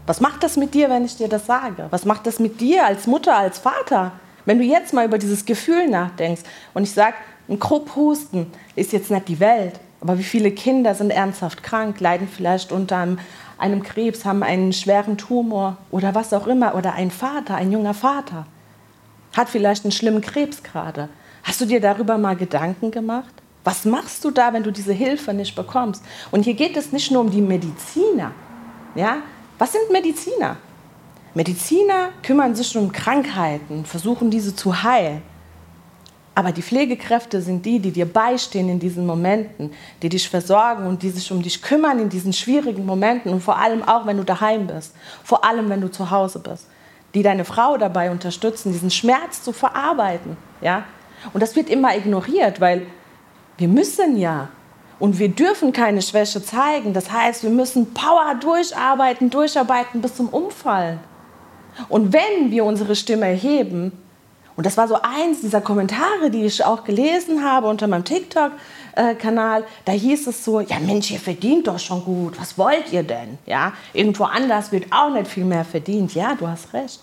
Was 0.05 0.21
macht 0.21 0.41
das 0.43 0.55
mit 0.55 0.73
dir, 0.73 0.89
wenn 0.89 1.03
ich 1.03 1.17
dir 1.17 1.27
das 1.27 1.47
sage? 1.47 1.87
Was 1.89 2.05
macht 2.05 2.25
das 2.27 2.39
mit 2.39 2.61
dir 2.61 2.85
als 2.85 3.07
Mutter, 3.07 3.35
als 3.35 3.59
Vater? 3.59 4.13
Wenn 4.47 4.59
du 4.59 4.63
jetzt 4.63 4.93
mal 4.93 5.05
über 5.05 5.17
dieses 5.17 5.43
Gefühl 5.43 5.89
nachdenkst 5.89 6.43
und 6.73 6.83
ich 6.83 6.91
sage, 6.91 7.15
ein 7.49 7.59
Krupphusten 7.59 8.47
ist 8.77 8.93
jetzt 8.93 9.11
nicht 9.11 9.27
die 9.27 9.41
Welt, 9.41 9.77
aber 9.99 10.17
wie 10.17 10.23
viele 10.23 10.51
Kinder 10.51 10.95
sind 10.95 11.09
ernsthaft 11.09 11.63
krank, 11.63 11.99
leiden 11.99 12.29
vielleicht 12.33 12.71
unter 12.71 12.95
einem, 12.95 13.19
einem 13.57 13.83
Krebs, 13.83 14.23
haben 14.23 14.43
einen 14.43 14.71
schweren 14.71 15.17
Tumor 15.17 15.75
oder 15.91 16.15
was 16.15 16.31
auch 16.31 16.47
immer, 16.47 16.75
oder 16.75 16.93
ein 16.93 17.11
Vater, 17.11 17.55
ein 17.55 17.73
junger 17.73 17.93
Vater, 17.93 18.45
hat 19.35 19.49
vielleicht 19.49 19.83
einen 19.83 19.91
schlimmen 19.91 20.21
Krebs 20.21 20.63
gerade. 20.63 21.09
Hast 21.43 21.59
du 21.59 21.65
dir 21.65 21.81
darüber 21.81 22.17
mal 22.17 22.37
Gedanken 22.37 22.89
gemacht? 22.89 23.33
Was 23.65 23.83
machst 23.83 24.23
du 24.23 24.31
da, 24.31 24.53
wenn 24.53 24.63
du 24.63 24.71
diese 24.71 24.93
Hilfe 24.93 25.33
nicht 25.33 25.57
bekommst? 25.57 26.01
Und 26.31 26.43
hier 26.43 26.53
geht 26.53 26.77
es 26.77 26.93
nicht 26.93 27.11
nur 27.11 27.19
um 27.19 27.31
die 27.31 27.41
Mediziner. 27.41 28.31
Ja? 28.95 29.17
Was 29.57 29.73
sind 29.73 29.91
Mediziner? 29.91 30.55
Mediziner 31.38 32.10
kümmern 32.24 32.56
sich 32.56 32.75
um 32.75 32.91
Krankheiten, 32.91 33.86
versuchen 33.86 34.32
diese 34.32 34.56
zu 34.56 34.82
heilen. 34.82 35.22
Aber 36.34 36.51
die 36.51 36.63
Pflegekräfte 36.63 37.44
sind 37.44 37.63
die, 37.63 37.77
die 37.77 37.91
dir 37.91 38.12
beistehen 38.12 38.70
in 38.70 38.79
diesen 38.79 39.06
Momenten, 39.06 39.72
die 40.01 40.10
dich 40.10 40.27
versorgen 40.27 40.88
und 40.88 41.03
die 41.03 41.12
sich 41.12 41.32
um 41.32 41.44
dich 41.44 41.62
kümmern 41.62 42.00
in 42.00 42.10
diesen 42.10 42.34
schwierigen 42.34 42.88
Momenten 42.88 43.32
und 43.32 43.41
vor 43.41 43.60
allem 43.60 43.84
auch, 43.84 44.08
wenn 44.08 44.17
du 44.17 44.24
daheim 44.24 44.65
bist, 44.65 44.96
vor 45.24 45.46
allem, 45.46 45.70
wenn 45.70 45.79
du 45.79 45.91
zu 45.91 46.10
Hause 46.10 46.39
bist, 46.39 46.65
die 47.13 47.22
deine 47.22 47.46
Frau 47.46 47.77
dabei 47.77 48.10
unterstützen, 48.10 48.74
diesen 48.74 48.89
Schmerz 48.89 49.44
zu 49.44 49.51
verarbeiten. 49.53 50.38
Ja? 50.62 50.86
Und 51.34 51.44
das 51.44 51.56
wird 51.56 51.70
immer 51.70 51.96
ignoriert, 51.96 52.60
weil 52.60 52.88
wir 53.60 53.67
müssen 53.67 54.17
ja 54.17 54.50
und 54.98 55.20
wir 55.20 55.29
dürfen 55.29 55.72
keine 55.72 56.01
Schwäche 56.01 56.44
zeigen. 56.44 56.94
Das 56.94 57.12
heißt, 57.12 57.44
wir 57.44 57.51
müssen 57.51 57.94
Power 57.94 58.34
durcharbeiten, 58.41 59.29
durcharbeiten 59.29 60.01
bis 60.01 60.15
zum 60.15 60.29
Umfallen. 60.29 61.00
Und 61.89 62.13
wenn 62.13 62.51
wir 62.51 62.65
unsere 62.65 62.96
Stimme 62.96 63.27
erheben, 63.27 63.91
und 64.57 64.65
das 64.65 64.75
war 64.75 64.88
so 64.88 64.98
eins 65.01 65.41
dieser 65.41 65.62
Kommentare, 65.62 66.31
die 66.31 66.43
ich 66.43 66.65
auch 66.65 66.84
gelesen 66.84 67.43
habe 67.43 67.67
unter 67.67 67.86
meinem 67.86 68.03
TikTok-Kanal. 68.03 69.63
Da 69.86 69.91
hieß 69.91 70.25
es 70.25 70.43
so: 70.43 70.60
Ja, 70.60 70.79
Mensch, 70.79 71.12
ihr 71.12 71.19
verdient 71.19 71.67
doch 71.67 71.77
schon 71.77 72.03
gut. 72.03 72.39
Was 72.39 72.57
wollt 72.57 72.91
ihr 72.91 73.03
denn? 73.03 73.38
Ja, 73.46 73.74
irgendwo 73.93 74.24
anders 74.24 74.72
wird 74.72 74.91
auch 74.91 75.12
nicht 75.12 75.27
viel 75.27 75.46
mehr 75.46 75.63
verdient. 75.63 76.15
Ja, 76.15 76.34
du 76.34 76.48
hast 76.48 76.74
recht. 76.74 77.00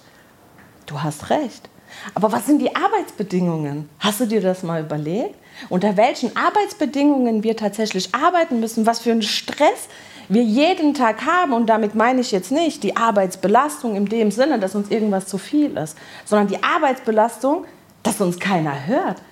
Du 0.87 1.00
hast 1.00 1.31
recht. 1.31 1.69
Aber 2.14 2.33
was 2.33 2.47
sind 2.47 2.61
die 2.61 2.75
Arbeitsbedingungen? 2.75 3.88
Hast 4.00 4.19
du 4.19 4.26
dir 4.26 4.40
das 4.40 4.64
mal 4.64 4.83
überlegt? 4.83 5.37
Unter 5.69 5.97
welchen 5.97 6.37
Arbeitsbedingungen 6.37 7.45
wir 7.45 7.57
tatsächlich 7.57 8.12
arbeiten 8.12 8.59
müssen, 8.59 8.85
was 8.85 8.99
für 8.99 9.12
einen 9.12 9.23
Stress 9.23 9.88
wir 10.28 10.43
jeden 10.43 10.95
Tag 10.95 11.25
haben. 11.25 11.52
Und 11.52 11.66
damit 11.66 11.95
meine 11.95 12.21
ich 12.21 12.31
jetzt 12.31 12.50
nicht 12.50 12.83
die 12.83 12.97
Arbeitsbelastung 12.97 13.97
in 13.97 14.07
dem 14.07 14.31
Sinne, 14.31 14.59
dass 14.59 14.75
uns 14.75 14.90
irgendwas 14.90 15.26
zu 15.26 15.38
viel 15.38 15.76
ist, 15.76 15.97
sondern 16.25 16.49
die 16.49 16.62
Arbeitsbelastung, 16.62 17.64
dass 18.02 18.21
uns 18.21 18.38
keiner 18.38 18.87
hört. 18.87 19.23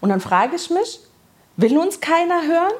Und 0.00 0.08
dann 0.08 0.20
frage 0.20 0.56
ich 0.56 0.70
mich, 0.70 1.00
will 1.56 1.78
uns 1.78 2.00
keiner 2.00 2.42
hören? 2.46 2.72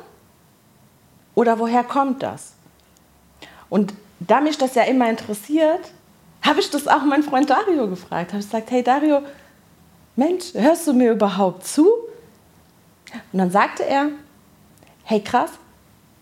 Oder 1.35 1.59
woher 1.59 1.85
kommt 1.85 2.23
das? 2.23 2.55
Und 3.69 3.95
da 4.21 4.41
mich 4.41 4.59
das 4.59 4.75
ja 4.75 4.83
immer 4.83 5.09
interessiert, 5.09 5.81
habe 6.43 6.61
ich 6.61 6.71
das 6.71 6.89
auch 6.89 7.05
meinen 7.05 7.23
Freund 7.23 7.49
Dario 7.49 7.89
gefragt. 7.89 8.33
Habe 8.33 8.41
ich 8.41 8.47
gesagt, 8.47 8.71
hey 8.71 8.83
Dario, 8.83 9.23
Mensch, 10.17 10.53
hörst 10.55 10.87
du 10.87 10.93
mir 10.93 11.13
überhaupt 11.13 11.67
zu? 11.67 11.89
Und 13.33 13.39
dann 13.39 13.51
sagte 13.51 13.85
er, 13.85 14.09
hey 15.05 15.23
krass, 15.23 15.51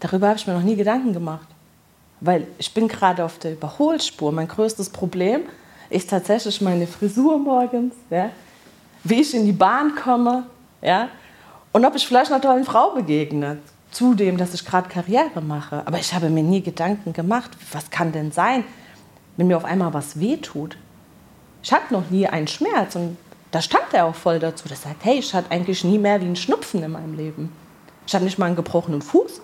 darüber 0.00 0.28
habe 0.28 0.38
ich 0.38 0.46
mir 0.46 0.54
noch 0.54 0.62
nie 0.62 0.76
Gedanken 0.76 1.12
gemacht. 1.12 1.46
Weil 2.20 2.46
ich 2.58 2.72
bin 2.74 2.88
gerade 2.88 3.24
auf 3.24 3.38
der 3.38 3.52
Überholspur. 3.52 4.32
Mein 4.32 4.48
größtes 4.48 4.90
Problem 4.90 5.42
ist 5.88 6.10
tatsächlich 6.10 6.60
meine 6.60 6.86
Frisur 6.86 7.38
morgens, 7.38 7.94
ja? 8.10 8.30
wie 9.04 9.20
ich 9.20 9.34
in 9.34 9.46
die 9.46 9.52
Bahn 9.52 9.94
komme 9.94 10.44
ja? 10.82 11.08
und 11.72 11.84
ob 11.84 11.94
ich 11.96 12.06
vielleicht 12.06 12.30
einer 12.30 12.40
tollen 12.40 12.64
Frau 12.64 12.90
begegne. 12.90 13.58
Zudem, 13.90 14.36
dass 14.36 14.54
ich 14.54 14.64
gerade 14.64 14.88
Karriere 14.88 15.40
mache. 15.40 15.82
Aber 15.84 15.98
ich 15.98 16.14
habe 16.14 16.30
mir 16.30 16.44
nie 16.44 16.62
Gedanken 16.62 17.12
gemacht, 17.12 17.50
was 17.72 17.90
kann 17.90 18.12
denn 18.12 18.30
sein, 18.30 18.62
wenn 19.36 19.48
mir 19.48 19.56
auf 19.56 19.64
einmal 19.64 19.92
was 19.92 20.20
wehtut. 20.20 20.76
Ich 21.62 21.72
hatte 21.72 21.92
noch 21.92 22.08
nie 22.08 22.26
einen 22.28 22.46
Schmerz 22.46 22.94
und 22.94 23.16
da 23.50 23.60
stand 23.60 23.92
er 23.92 24.04
auch 24.04 24.14
voll 24.14 24.38
dazu. 24.38 24.68
Der 24.68 24.76
sagt, 24.76 25.04
hey, 25.04 25.18
ich 25.18 25.34
hatte 25.34 25.50
eigentlich 25.50 25.82
nie 25.82 25.98
mehr 25.98 26.20
wie 26.20 26.26
einen 26.26 26.36
Schnupfen 26.36 26.82
in 26.84 26.92
meinem 26.92 27.14
Leben. 27.14 27.52
Ich 28.06 28.14
hatte 28.14 28.24
nicht 28.24 28.38
mal 28.38 28.46
einen 28.46 28.56
gebrochenen 28.56 29.02
Fuß. 29.02 29.40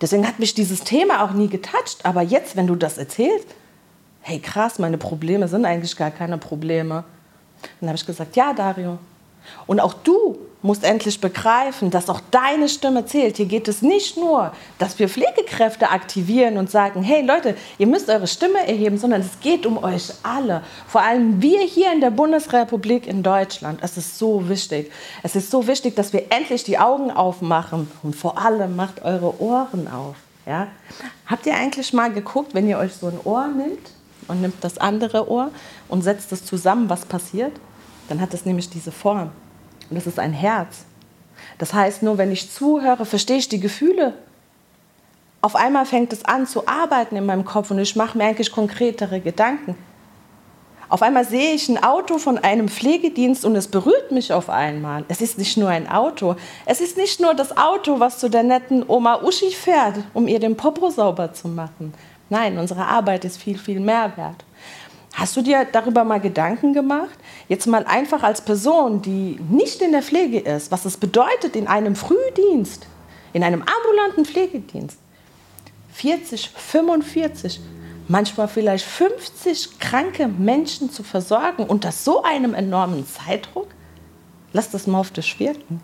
Deswegen 0.00 0.26
hat 0.26 0.38
mich 0.38 0.54
dieses 0.54 0.80
Thema 0.80 1.24
auch 1.24 1.32
nie 1.32 1.48
getoucht. 1.48 2.04
Aber 2.04 2.22
jetzt, 2.22 2.56
wenn 2.56 2.66
du 2.66 2.74
das 2.74 2.98
erzählst, 2.98 3.46
hey 4.20 4.38
krass, 4.38 4.78
meine 4.78 4.98
Probleme 4.98 5.48
sind 5.48 5.64
eigentlich 5.64 5.96
gar 5.96 6.10
keine 6.10 6.38
Probleme. 6.38 7.04
Dann 7.80 7.88
habe 7.88 7.96
ich 7.96 8.06
gesagt, 8.06 8.36
ja, 8.36 8.52
Dario. 8.52 8.98
Und 9.66 9.80
auch 9.80 9.94
du 9.94 10.38
musst 10.64 10.82
endlich 10.82 11.20
begreifen, 11.20 11.90
dass 11.90 12.08
auch 12.08 12.20
deine 12.30 12.70
Stimme 12.70 13.04
zählt. 13.04 13.36
Hier 13.36 13.44
geht 13.44 13.68
es 13.68 13.82
nicht 13.82 14.16
nur, 14.16 14.50
dass 14.78 14.98
wir 14.98 15.10
Pflegekräfte 15.10 15.90
aktivieren 15.90 16.56
und 16.56 16.70
sagen, 16.70 17.02
hey 17.02 17.20
Leute, 17.20 17.54
ihr 17.76 17.86
müsst 17.86 18.08
eure 18.08 18.26
Stimme 18.26 18.66
erheben, 18.66 18.96
sondern 18.96 19.20
es 19.20 19.40
geht 19.40 19.66
um 19.66 19.76
euch 19.84 20.10
alle. 20.22 20.62
Vor 20.88 21.02
allem 21.02 21.42
wir 21.42 21.60
hier 21.60 21.92
in 21.92 22.00
der 22.00 22.10
Bundesrepublik 22.10 23.06
in 23.06 23.22
Deutschland. 23.22 23.80
Es 23.82 23.98
ist 23.98 24.18
so 24.18 24.48
wichtig. 24.48 24.90
Es 25.22 25.36
ist 25.36 25.50
so 25.50 25.66
wichtig, 25.66 25.96
dass 25.96 26.14
wir 26.14 26.32
endlich 26.32 26.64
die 26.64 26.78
Augen 26.78 27.10
aufmachen 27.10 27.90
und 28.02 28.16
vor 28.16 28.38
allem 28.38 28.74
macht 28.74 29.02
eure 29.04 29.38
Ohren 29.42 29.86
auf. 29.86 30.16
Ja? 30.46 30.68
Habt 31.26 31.44
ihr 31.44 31.54
eigentlich 31.54 31.92
mal 31.92 32.10
geguckt, 32.10 32.54
wenn 32.54 32.66
ihr 32.66 32.78
euch 32.78 32.94
so 32.94 33.08
ein 33.08 33.20
Ohr 33.24 33.48
nimmt 33.48 33.90
und 34.28 34.40
nimmt 34.40 34.64
das 34.64 34.78
andere 34.78 35.30
Ohr 35.30 35.50
und 35.88 36.00
setzt 36.00 36.32
es 36.32 36.42
zusammen, 36.42 36.88
was 36.88 37.04
passiert? 37.04 37.52
Dann 38.08 38.18
hat 38.18 38.32
es 38.32 38.46
nämlich 38.46 38.70
diese 38.70 38.92
Form. 38.92 39.30
Und 39.94 39.98
das 39.98 40.08
ist 40.08 40.18
ein 40.18 40.32
Herz. 40.32 40.86
Das 41.58 41.72
heißt, 41.72 42.02
nur 42.02 42.18
wenn 42.18 42.32
ich 42.32 42.50
zuhöre, 42.50 43.06
verstehe 43.06 43.36
ich 43.36 43.48
die 43.48 43.60
Gefühle. 43.60 44.14
Auf 45.40 45.54
einmal 45.54 45.86
fängt 45.86 46.12
es 46.12 46.24
an 46.24 46.48
zu 46.48 46.66
arbeiten 46.66 47.14
in 47.14 47.24
meinem 47.24 47.44
Kopf 47.44 47.70
und 47.70 47.78
ich 47.78 47.94
mache 47.94 48.18
mir 48.18 48.24
eigentlich 48.24 48.50
konkretere 48.50 49.20
Gedanken. 49.20 49.76
Auf 50.88 51.00
einmal 51.00 51.24
sehe 51.24 51.54
ich 51.54 51.68
ein 51.68 51.80
Auto 51.80 52.18
von 52.18 52.38
einem 52.38 52.68
Pflegedienst 52.68 53.44
und 53.44 53.54
es 53.54 53.68
berührt 53.68 54.10
mich 54.10 54.32
auf 54.32 54.50
einmal. 54.50 55.04
Es 55.06 55.20
ist 55.20 55.38
nicht 55.38 55.56
nur 55.56 55.68
ein 55.68 55.88
Auto. 55.88 56.34
Es 56.66 56.80
ist 56.80 56.96
nicht 56.96 57.20
nur 57.20 57.32
das 57.34 57.56
Auto, 57.56 58.00
was 58.00 58.18
zu 58.18 58.28
der 58.28 58.42
netten 58.42 58.84
Oma 58.88 59.22
Uschi 59.22 59.52
fährt, 59.52 59.98
um 60.12 60.26
ihr 60.26 60.40
den 60.40 60.56
Popo 60.56 60.90
sauber 60.90 61.32
zu 61.32 61.46
machen. 61.46 61.94
Nein, 62.30 62.58
unsere 62.58 62.84
Arbeit 62.84 63.24
ist 63.24 63.40
viel, 63.40 63.58
viel 63.58 63.78
mehr 63.78 64.12
wert. 64.16 64.44
Hast 65.14 65.36
du 65.36 65.42
dir 65.42 65.64
darüber 65.70 66.02
mal 66.02 66.20
Gedanken 66.20 66.72
gemacht? 66.72 67.16
Jetzt 67.48 67.66
mal 67.66 67.84
einfach 67.84 68.24
als 68.24 68.40
Person, 68.40 69.00
die 69.00 69.38
nicht 69.48 69.80
in 69.80 69.92
der 69.92 70.02
Pflege 70.02 70.40
ist, 70.40 70.72
was 70.72 70.84
es 70.84 70.96
bedeutet 70.96 71.54
in 71.54 71.68
einem 71.68 71.94
Frühdienst, 71.94 72.86
in 73.32 73.44
einem 73.44 73.62
ambulanten 73.62 74.24
Pflegedienst. 74.24 74.98
40, 75.92 76.50
45, 76.50 77.60
manchmal 78.08 78.48
vielleicht 78.48 78.84
50 78.84 79.78
kranke 79.78 80.26
Menschen 80.26 80.90
zu 80.90 81.04
versorgen 81.04 81.64
unter 81.64 81.92
so 81.92 82.24
einem 82.24 82.52
enormen 82.52 83.06
Zeitdruck? 83.06 83.68
Lass 84.52 84.70
das 84.70 84.88
mal 84.88 84.98
auf 84.98 85.12
dich 85.12 85.38
wirken. 85.38 85.80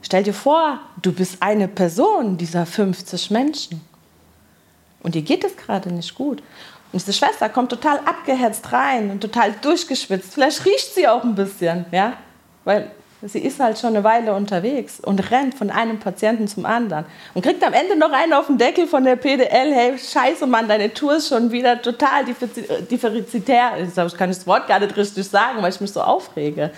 Stell 0.00 0.22
dir 0.22 0.32
vor, 0.32 0.80
du 1.02 1.12
bist 1.12 1.42
eine 1.42 1.68
Person 1.68 2.38
dieser 2.38 2.64
50 2.64 3.30
Menschen. 3.30 3.82
Und 5.02 5.14
dir 5.14 5.22
geht 5.22 5.44
es 5.44 5.56
gerade 5.56 5.92
nicht 5.92 6.14
gut. 6.14 6.42
Und 6.92 7.00
diese 7.00 7.12
Schwester 7.12 7.48
kommt 7.48 7.70
total 7.70 7.98
abgehetzt 8.04 8.72
rein 8.72 9.10
und 9.10 9.20
total 9.20 9.52
durchgeschwitzt. 9.62 10.34
Vielleicht 10.34 10.64
riecht 10.66 10.94
sie 10.94 11.06
auch 11.06 11.22
ein 11.22 11.34
bisschen, 11.34 11.86
ja, 11.92 12.14
weil 12.64 12.90
sie 13.22 13.38
ist 13.38 13.60
halt 13.60 13.78
schon 13.78 13.90
eine 13.90 14.02
Weile 14.02 14.34
unterwegs 14.34 14.98
und 14.98 15.30
rennt 15.30 15.54
von 15.54 15.70
einem 15.70 16.00
Patienten 16.00 16.48
zum 16.48 16.66
anderen 16.66 17.04
und 17.34 17.42
kriegt 17.42 17.62
am 17.62 17.74
Ende 17.74 17.96
noch 17.96 18.10
einen 18.10 18.32
auf 18.32 18.46
den 18.46 18.58
Deckel 18.58 18.86
von 18.86 19.04
der 19.04 19.16
PDL. 19.16 19.72
Hey, 19.72 19.98
scheiße, 19.98 20.46
Mann, 20.46 20.66
deine 20.66 20.92
Tour 20.92 21.16
ist 21.16 21.28
schon 21.28 21.52
wieder 21.52 21.80
total 21.80 22.24
differenzitär. 22.24 23.72
Ich 23.78 24.16
kann 24.16 24.30
das 24.30 24.46
Wort 24.46 24.66
gar 24.66 24.80
nicht 24.80 24.96
richtig 24.96 25.28
sagen, 25.28 25.62
weil 25.62 25.70
ich 25.70 25.80
mich 25.80 25.92
so 25.92 26.00
aufrege. 26.00 26.70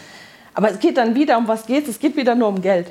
Aber 0.52 0.70
es 0.70 0.78
geht 0.78 0.98
dann 0.98 1.14
wieder, 1.14 1.38
um 1.38 1.48
was 1.48 1.64
geht 1.64 1.84
es? 1.84 1.90
Es 1.90 1.98
geht 1.98 2.16
wieder 2.16 2.34
nur 2.34 2.48
um 2.48 2.60
Geld. 2.60 2.88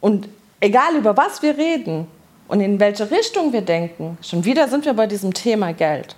Und 0.00 0.28
egal 0.58 0.96
über 0.96 1.16
was 1.16 1.40
wir 1.42 1.56
reden, 1.56 2.08
und 2.48 2.60
in 2.60 2.80
welche 2.80 3.10
Richtung 3.10 3.52
wir 3.52 3.60
denken, 3.60 4.18
schon 4.22 4.44
wieder 4.44 4.68
sind 4.68 4.84
wir 4.84 4.94
bei 4.94 5.06
diesem 5.06 5.32
Thema 5.34 5.72
Geld. 5.72 6.16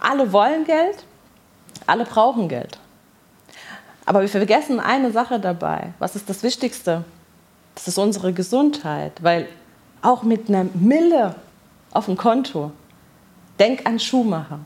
Alle 0.00 0.32
wollen 0.32 0.64
Geld, 0.64 1.04
alle 1.86 2.04
brauchen 2.04 2.48
Geld. 2.48 2.78
Aber 4.04 4.22
wir 4.22 4.28
vergessen 4.28 4.80
eine 4.80 5.12
Sache 5.12 5.38
dabei. 5.38 5.92
Was 5.98 6.16
ist 6.16 6.28
das 6.28 6.42
Wichtigste? 6.42 7.04
Das 7.74 7.86
ist 7.86 7.98
unsere 7.98 8.32
Gesundheit, 8.32 9.22
weil 9.22 9.48
auch 10.00 10.22
mit 10.22 10.48
einer 10.48 10.66
Mille 10.74 11.36
auf 11.92 12.06
dem 12.06 12.16
Konto, 12.16 12.72
denk 13.58 13.86
an 13.86 14.00
Schuhmacher. 14.00 14.58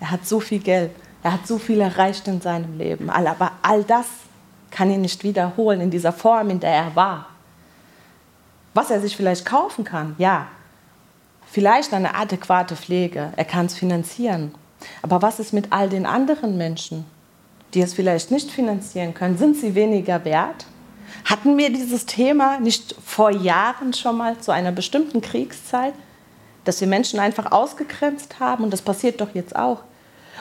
Er 0.00 0.10
hat 0.10 0.26
so 0.26 0.40
viel 0.40 0.60
Geld, 0.60 0.92
er 1.22 1.32
hat 1.32 1.46
so 1.46 1.58
viel 1.58 1.80
erreicht 1.80 2.26
in 2.28 2.40
seinem 2.40 2.78
Leben, 2.78 3.10
aber 3.10 3.52
all 3.62 3.84
das 3.84 4.06
kann 4.70 4.90
ihn 4.90 5.02
nicht 5.02 5.22
wiederholen 5.24 5.80
in 5.80 5.90
dieser 5.90 6.12
Form, 6.12 6.50
in 6.50 6.60
der 6.60 6.70
er 6.70 6.96
war. 6.96 7.26
Was 8.74 8.90
er 8.90 9.00
sich 9.00 9.16
vielleicht 9.16 9.46
kaufen 9.46 9.84
kann, 9.84 10.14
ja. 10.18 10.48
Vielleicht 11.46 11.94
eine 11.94 12.16
adäquate 12.16 12.74
Pflege, 12.74 13.32
er 13.36 13.44
kann 13.44 13.66
es 13.66 13.74
finanzieren. 13.74 14.52
Aber 15.02 15.22
was 15.22 15.38
ist 15.38 15.52
mit 15.52 15.68
all 15.70 15.88
den 15.88 16.04
anderen 16.04 16.58
Menschen, 16.58 17.06
die 17.72 17.80
es 17.80 17.94
vielleicht 17.94 18.30
nicht 18.30 18.50
finanzieren 18.50 19.14
können? 19.14 19.38
Sind 19.38 19.56
sie 19.56 19.74
weniger 19.74 20.24
wert? 20.24 20.66
Hatten 21.24 21.56
wir 21.56 21.70
dieses 21.70 22.06
Thema 22.06 22.58
nicht 22.58 22.94
vor 23.04 23.30
Jahren 23.30 23.92
schon 23.92 24.16
mal 24.16 24.38
zu 24.38 24.50
einer 24.50 24.72
bestimmten 24.72 25.20
Kriegszeit, 25.20 25.94
dass 26.64 26.80
wir 26.80 26.88
Menschen 26.88 27.20
einfach 27.20 27.52
ausgegrenzt 27.52 28.40
haben 28.40 28.64
und 28.64 28.72
das 28.72 28.82
passiert 28.82 29.20
doch 29.20 29.34
jetzt 29.34 29.54
auch? 29.54 29.82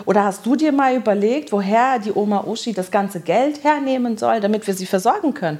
Oder 0.05 0.23
hast 0.23 0.45
du 0.45 0.55
dir 0.55 0.71
mal 0.71 0.95
überlegt, 0.95 1.51
woher 1.51 1.99
die 1.99 2.11
Oma 2.11 2.45
Uschi 2.45 2.73
das 2.73 2.89
ganze 2.89 3.19
Geld 3.19 3.63
hernehmen 3.63 4.17
soll, 4.17 4.39
damit 4.39 4.65
wir 4.65 4.73
sie 4.73 4.87
versorgen 4.87 5.35
können? 5.35 5.59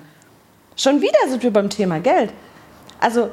Schon 0.75 1.01
wieder 1.01 1.19
sind 1.29 1.43
wir 1.43 1.53
beim 1.53 1.69
Thema 1.69 1.99
Geld. 1.99 2.33
Also 3.03 3.31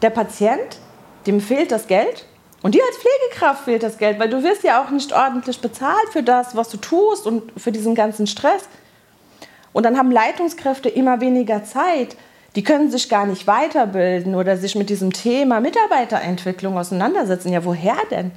der 0.00 0.08
Patient, 0.08 0.78
dem 1.26 1.42
fehlt 1.42 1.72
das 1.72 1.86
Geld 1.86 2.24
und 2.62 2.74
dir 2.74 2.82
als 2.82 2.96
Pflegekraft 2.96 3.64
fehlt 3.64 3.82
das 3.82 3.98
Geld, 3.98 4.18
weil 4.18 4.30
du 4.30 4.42
wirst 4.42 4.64
ja 4.64 4.82
auch 4.82 4.88
nicht 4.88 5.12
ordentlich 5.12 5.60
bezahlt 5.60 6.08
für 6.10 6.22
das, 6.22 6.56
was 6.56 6.70
du 6.70 6.78
tust 6.78 7.26
und 7.26 7.52
für 7.60 7.70
diesen 7.70 7.94
ganzen 7.94 8.26
Stress. 8.26 8.62
Und 9.74 9.84
dann 9.84 9.98
haben 9.98 10.10
Leitungskräfte 10.10 10.88
immer 10.88 11.20
weniger 11.20 11.64
Zeit. 11.64 12.16
Die 12.56 12.64
können 12.64 12.90
sich 12.90 13.10
gar 13.10 13.26
nicht 13.26 13.46
weiterbilden 13.46 14.34
oder 14.34 14.56
sich 14.56 14.74
mit 14.74 14.88
diesem 14.88 15.12
Thema 15.12 15.60
Mitarbeiterentwicklung 15.60 16.78
auseinandersetzen. 16.78 17.52
Ja, 17.52 17.62
woher 17.62 17.98
denn? 18.10 18.32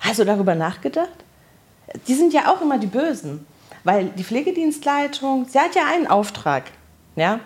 Hast 0.00 0.20
du 0.20 0.24
darüber 0.24 0.54
nachgedacht? 0.54 1.22
Die 2.06 2.14
sind 2.14 2.32
ja 2.32 2.50
auch 2.50 2.62
immer 2.62 2.78
die 2.78 2.86
Bösen, 2.86 3.46
weil 3.84 4.06
die 4.06 4.24
Pflegedienstleitung, 4.24 5.46
sie 5.50 5.60
hat 5.60 5.74
ja 5.74 5.82
einen 5.84 6.06
Auftrag. 6.06 6.64
Ja? 7.14 7.40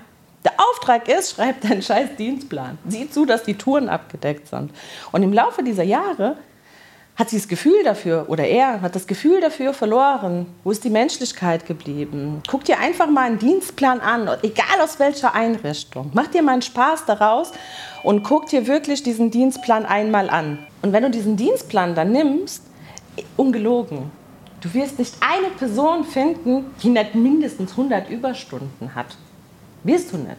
Der 0.45 0.53
Auftrag 0.59 1.09
ist, 1.09 1.37
schreib 1.37 1.61
deinen 1.61 1.83
scheiß 1.83 2.17
Dienstplan. 2.19 2.79
Sieh 2.89 3.09
zu, 3.11 3.25
dass 3.25 3.45
die 3.45 3.55
Touren 3.55 3.89
abgedeckt 3.89 4.49
sind. 4.49 4.71
Und 5.13 5.23
im 5.23 5.33
Laufe 5.33 5.63
dieser 5.63 5.85
Jahre 5.85 6.37
hat 7.15 7.31
sie 7.31 7.37
das 7.37 7.47
Gefühl 7.47 7.85
dafür, 7.85 8.25
oder 8.29 8.45
er 8.45 8.81
hat 8.81 8.95
das 8.95 9.07
Gefühl 9.07 9.41
dafür 9.41 9.75
verloren. 9.75 10.47
Wo 10.65 10.71
ist 10.71 10.83
die 10.83 10.91
Menschlichkeit 10.91 11.67
geblieben? 11.67 12.43
Guck 12.49 12.65
dir 12.65 12.79
einfach 12.79 13.09
mal 13.09 13.27
einen 13.27 13.39
Dienstplan 13.39 14.01
an, 14.01 14.29
egal 14.43 14.81
aus 14.83 14.99
welcher 14.99 15.35
Einrichtung. 15.35 16.11
Mach 16.15 16.29
dir 16.29 16.43
mal 16.43 16.55
einen 16.55 16.63
Spaß 16.63 17.05
daraus 17.05 17.53
und 18.03 18.23
guck 18.23 18.47
dir 18.47 18.67
wirklich 18.67 19.03
diesen 19.03 19.31
Dienstplan 19.31 19.85
einmal 19.85 20.31
an. 20.31 20.59
Und 20.81 20.93
wenn 20.93 21.03
du 21.03 21.11
diesen 21.11 21.37
Dienstplan 21.37 21.95
dann 21.95 22.13
nimmst, 22.13 22.63
ungelogen, 23.37 24.11
Du 24.63 24.73
wirst 24.75 25.01
nicht 25.01 25.15
eine 25.21 25.49
Person 25.49 26.05
finden, 26.05 26.67
die 26.85 26.91
nicht 26.91 27.17
mindestens 27.17 27.73
100 27.73 28.09
Überstunden 28.09 28.95
hat. 28.95 29.17
Wirst 29.85 30.13
du 30.13 30.19
nicht. 30.19 30.37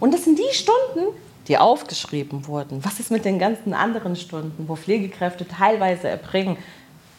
Und 0.00 0.12
das 0.12 0.24
sind 0.24 0.38
die 0.38 0.54
Stunden, 0.54 1.14
die 1.48 1.58
aufgeschrieben 1.58 2.46
wurden. 2.46 2.84
Was 2.84 3.00
ist 3.00 3.10
mit 3.10 3.24
den 3.24 3.38
ganzen 3.38 3.74
anderen 3.74 4.16
Stunden, 4.16 4.68
wo 4.68 4.76
Pflegekräfte 4.76 5.46
teilweise 5.46 6.08
erbringen, 6.08 6.56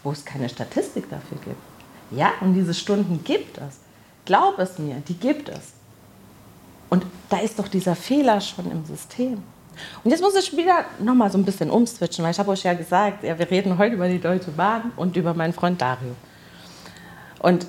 wo 0.03 0.12
es 0.12 0.24
keine 0.24 0.50
Statistik 0.50 1.10
dafür 1.10 1.38
gibt? 1.43 1.62
Ja, 2.12 2.32
und 2.41 2.53
diese 2.53 2.74
Stunden 2.74 3.24
gibt 3.24 3.58
es. 3.58 3.79
Glaub 4.25 4.60
es 4.60 4.79
mir, 4.79 4.96
die 5.08 5.15
gibt 5.15 5.50
es. 5.50 5.74
Und 6.89 7.05
da 7.29 7.38
ist 7.39 7.58
doch 7.60 7.67
dieser 7.67 7.96
Fehler 7.96 8.39
schon 8.39 8.72
im 8.72 8.86
System. 8.86 9.41
Und 10.03 10.12
jetzt 10.12 10.22
muss 10.22 10.36
ich 10.36 10.55
wieder 10.55 10.86
noch 11.00 11.15
mal 11.15 11.32
so 11.32 11.38
ein 11.38 11.46
bisschen 11.46 11.72
umswitchen, 11.72 12.24
weil 12.24 12.32
ich 12.32 12.39
habe 12.39 12.51
euch 12.51 12.63
ja 12.63 12.74
gesagt, 12.74 13.24
ja, 13.24 13.38
wir 13.38 13.50
reden 13.50 13.77
heute 13.77 13.96
über 13.96 14.08
die 14.08 14.20
Deutsche 14.20 14.51
Bahn 14.51 14.91
und 14.96 15.17
über 15.17 15.34
meinen 15.34 15.53
Freund 15.53 15.82
Dario. 15.82 16.12
Und 17.39 17.65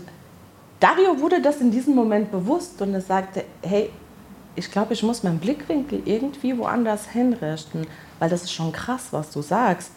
Dario 0.80 1.20
wurde 1.20 1.40
das 1.40 1.60
in 1.60 1.70
diesem 1.70 1.94
Moment 1.94 2.30
bewusst 2.30 2.80
und 2.82 2.94
er 2.94 3.00
sagte, 3.00 3.44
hey, 3.62 3.90
ich 4.56 4.70
glaube, 4.70 4.92
ich 4.92 5.02
muss 5.02 5.22
meinen 5.22 5.38
Blickwinkel 5.38 6.02
irgendwie 6.04 6.56
woanders 6.56 7.08
hinrichten, 7.08 7.86
weil 8.18 8.30
das 8.30 8.42
ist 8.42 8.52
schon 8.52 8.72
krass, 8.72 9.08
was 9.10 9.30
du 9.30 9.42
sagst. 9.42 9.90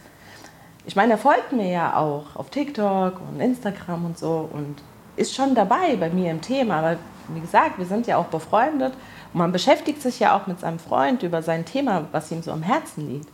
Ich 0.85 0.95
meine, 0.95 1.13
er 1.13 1.17
folgt 1.17 1.51
mir 1.51 1.69
ja 1.69 1.97
auch 1.97 2.35
auf 2.35 2.49
TikTok 2.49 3.19
und 3.29 3.39
Instagram 3.39 4.05
und 4.05 4.17
so 4.17 4.49
und 4.51 4.81
ist 5.15 5.35
schon 5.35 5.53
dabei 5.53 5.95
bei 5.97 6.09
mir 6.09 6.31
im 6.31 6.41
Thema, 6.41 6.81
weil, 6.81 6.97
wie 7.29 7.41
gesagt, 7.41 7.77
wir 7.77 7.85
sind 7.85 8.07
ja 8.07 8.17
auch 8.17 8.27
befreundet 8.27 8.93
und 9.33 9.39
man 9.39 9.51
beschäftigt 9.51 10.01
sich 10.01 10.19
ja 10.19 10.37
auch 10.37 10.47
mit 10.47 10.59
seinem 10.61 10.79
Freund 10.79 11.23
über 11.23 11.41
sein 11.41 11.65
Thema, 11.65 12.07
was 12.11 12.31
ihm 12.31 12.41
so 12.41 12.51
am 12.51 12.63
Herzen 12.63 13.09
liegt. 13.09 13.27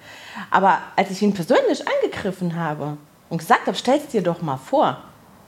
Aber 0.50 0.80
als 0.96 1.12
ich 1.12 1.22
ihn 1.22 1.34
persönlich 1.34 1.84
angegriffen 1.88 2.56
habe 2.56 2.98
und 3.30 3.38
gesagt 3.38 3.68
habe, 3.68 3.78
stell 3.78 3.98
es 3.98 4.08
dir 4.08 4.24
doch 4.24 4.42
mal 4.42 4.58
vor, 4.58 4.98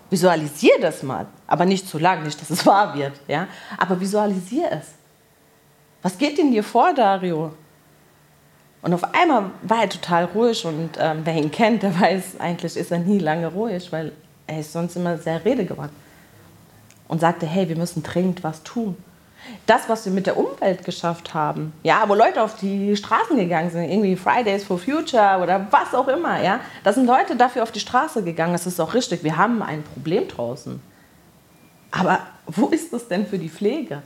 visualisier 0.10 0.80
das 0.82 1.04
mal, 1.04 1.28
aber 1.48 1.66
nicht 1.66 1.88
zu 1.88 1.98
lang, 1.98 2.24
nicht, 2.24 2.40
dass 2.40 2.50
es 2.50 2.66
wahr 2.66 2.96
wird, 2.96 3.14
ja, 3.28 3.48
aber 3.78 4.00
visualisier 4.00 4.72
es. 4.72 4.94
Was 6.02 6.18
geht 6.18 6.38
in 6.38 6.52
dir 6.52 6.64
vor, 6.64 6.94
Dario? 6.94 7.52
Und 8.82 8.94
auf 8.94 9.04
einmal 9.16 9.50
war 9.64 9.82
er 9.82 9.90
total 9.90 10.26
ruhig 10.26 10.64
und 10.64 10.92
ähm, 11.00 11.22
wer 11.24 11.34
ihn 11.34 11.50
kennt, 11.50 11.82
der 11.82 12.00
weiß, 12.00 12.40
eigentlich 12.40 12.78
ist 12.78 12.92
er 12.92 13.00
nie 13.00 13.20
lange 13.20 13.48
ruhig, 13.48 13.92
weil 13.92 14.12
er 14.46 14.60
ist 14.60 14.74
sonst 14.74 14.96
immer 14.96 15.18
sehr 15.18 15.44
redegewandt. 15.44 15.92
Und 17.08 17.22
sagte, 17.22 17.48
hey, 17.48 17.68
wir 17.68 17.78
müssen 17.78 18.04
dringend 18.04 18.44
was 18.44 18.64
tun. 18.64 18.96
Das, 19.66 19.90
was 19.90 20.06
wir 20.06 20.12
mit 20.12 20.28
der 20.28 20.38
Umwelt 20.38 20.84
geschafft 20.86 21.34
haben, 21.34 21.74
ja, 21.84 22.04
wo 22.08 22.16
Leute 22.16 22.42
auf 22.42 22.56
die 22.56 22.96
Straßen 22.96 23.38
gegangen 23.38 23.70
sind, 23.70 23.90
irgendwie 23.90 24.16
Fridays 24.16 24.64
for 24.64 24.78
Future 24.78 25.40
oder 25.42 25.68
was 25.72 25.94
auch 25.94 26.08
immer, 26.08 26.42
ja, 26.42 26.60
da 26.84 26.94
sind 26.94 27.06
Leute 27.06 27.36
dafür 27.36 27.64
auf 27.64 27.72
die 27.72 27.80
Straße 27.80 28.24
gegangen. 28.24 28.54
Das 28.54 28.66
ist 28.66 28.80
auch 28.80 28.94
richtig. 28.94 29.24
Wir 29.24 29.38
haben 29.38 29.62
ein 29.62 29.84
Problem 29.84 30.28
draußen. 30.28 30.82
Aber 31.92 32.20
wo 32.48 32.68
ist 32.68 32.94
es 32.94 33.08
denn 33.08 33.26
für 33.26 33.38
die 33.38 33.50
Pflege? 33.50 34.02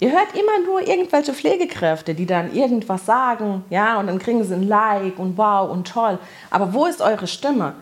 Ihr 0.00 0.12
hört 0.12 0.34
immer 0.34 0.66
nur 0.66 0.86
irgendwelche 0.86 1.32
Pflegekräfte, 1.32 2.14
die 2.14 2.26
dann 2.26 2.52
irgendwas 2.52 3.06
sagen, 3.06 3.64
ja, 3.70 3.98
und 3.98 4.08
dann 4.08 4.18
kriegen 4.18 4.42
sie 4.44 4.54
ein 4.54 4.66
Like 4.66 5.18
und 5.18 5.38
wow 5.38 5.70
und 5.70 5.86
toll. 5.86 6.18
Aber 6.50 6.72
wo 6.74 6.86
ist 6.86 7.00
eure 7.00 7.26
Stimme? 7.26 7.74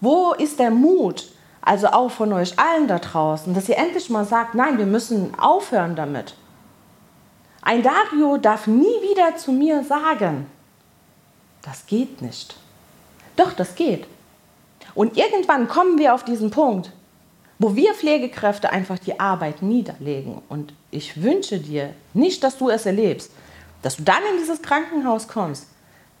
Wo 0.00 0.32
ist 0.34 0.60
der 0.60 0.70
Mut, 0.70 1.26
also 1.60 1.88
auch 1.88 2.10
von 2.10 2.32
euch 2.32 2.58
allen 2.58 2.88
da 2.88 2.98
draußen, 2.98 3.54
dass 3.54 3.68
ihr 3.68 3.78
endlich 3.78 4.10
mal 4.10 4.24
sagt, 4.24 4.54
nein, 4.54 4.78
wir 4.78 4.86
müssen 4.86 5.38
aufhören 5.38 5.96
damit. 5.96 6.34
Ein 7.62 7.82
Dario 7.82 8.38
darf 8.38 8.66
nie 8.66 8.84
wieder 8.84 9.36
zu 9.36 9.52
mir 9.52 9.84
sagen, 9.84 10.46
das 11.62 11.86
geht 11.86 12.22
nicht. 12.22 12.56
Doch, 13.36 13.52
das 13.52 13.74
geht. 13.74 14.06
Und 14.94 15.16
irgendwann 15.16 15.68
kommen 15.68 15.98
wir 15.98 16.14
auf 16.14 16.24
diesen 16.24 16.50
Punkt, 16.50 16.92
wo 17.58 17.74
wir 17.74 17.94
Pflegekräfte 17.94 18.70
einfach 18.70 18.98
die 18.98 19.20
Arbeit 19.20 19.62
niederlegen. 19.62 20.40
Und 20.48 20.72
ich 20.90 21.22
wünsche 21.22 21.58
dir 21.58 21.92
nicht, 22.14 22.42
dass 22.42 22.56
du 22.56 22.70
es 22.70 22.86
erlebst, 22.86 23.32
dass 23.82 23.96
du 23.96 24.02
dann 24.02 24.22
in 24.32 24.38
dieses 24.38 24.62
Krankenhaus 24.62 25.28
kommst, 25.28 25.66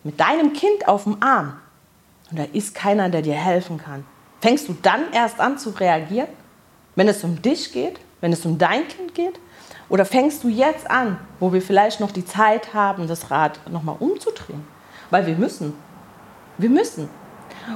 mit 0.04 0.20
deinem 0.20 0.52
Kind 0.52 0.86
auf 0.86 1.04
dem 1.04 1.22
Arm 1.22 1.54
und 2.30 2.38
da 2.38 2.44
ist 2.52 2.74
keiner, 2.74 3.08
der 3.08 3.22
dir 3.22 3.34
helfen 3.34 3.78
kann. 3.78 4.04
Fängst 4.40 4.68
du 4.68 4.76
dann 4.82 5.12
erst 5.12 5.40
an 5.40 5.58
zu 5.58 5.70
reagieren, 5.70 6.28
wenn 6.94 7.08
es 7.08 7.24
um 7.24 7.40
dich 7.42 7.72
geht, 7.72 7.98
wenn 8.20 8.32
es 8.32 8.44
um 8.44 8.58
dein 8.58 8.86
Kind 8.88 9.14
geht? 9.14 9.38
Oder 9.88 10.04
fängst 10.04 10.44
du 10.44 10.48
jetzt 10.48 10.90
an, 10.90 11.18
wo 11.40 11.52
wir 11.52 11.62
vielleicht 11.62 12.00
noch 12.00 12.10
die 12.10 12.24
Zeit 12.24 12.74
haben, 12.74 13.08
das 13.08 13.30
Rad 13.30 13.60
nochmal 13.70 13.96
umzudrehen? 13.98 14.66
Weil 15.10 15.26
wir 15.26 15.36
müssen. 15.36 15.74
Wir 16.58 16.68
müssen. 16.68 17.08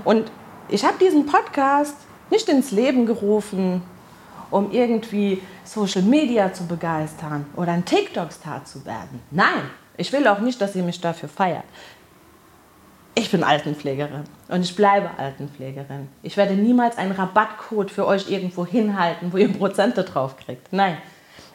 Und 0.04 0.30
ich 0.68 0.84
habe 0.84 0.98
diesen 0.98 1.26
Podcast 1.26 1.96
nicht 2.30 2.48
ins 2.48 2.70
Leben 2.70 3.06
gerufen, 3.06 3.82
um 4.50 4.70
irgendwie 4.70 5.42
Social 5.64 6.02
Media 6.02 6.52
zu 6.52 6.66
begeistern 6.66 7.46
oder 7.56 7.72
ein 7.72 7.84
TikTok-Star 7.84 8.64
zu 8.64 8.84
werden. 8.84 9.20
Nein, 9.30 9.70
ich 9.96 10.12
will 10.12 10.26
auch 10.26 10.40
nicht, 10.40 10.60
dass 10.60 10.76
ihr 10.76 10.82
mich 10.82 11.00
dafür 11.00 11.28
feiert. 11.28 11.64
Ich 13.14 13.30
bin 13.30 13.44
Altenpflegerin 13.44 14.24
und 14.48 14.62
ich 14.62 14.74
bleibe 14.74 15.10
Altenpflegerin. 15.18 16.08
Ich 16.22 16.38
werde 16.38 16.54
niemals 16.54 16.96
einen 16.96 17.12
Rabattcode 17.12 17.90
für 17.90 18.06
euch 18.06 18.30
irgendwo 18.30 18.64
hinhalten, 18.64 19.32
wo 19.32 19.36
ihr 19.36 19.52
Prozente 19.52 20.02
drauf 20.02 20.36
kriegt. 20.38 20.72
Nein, 20.72 20.96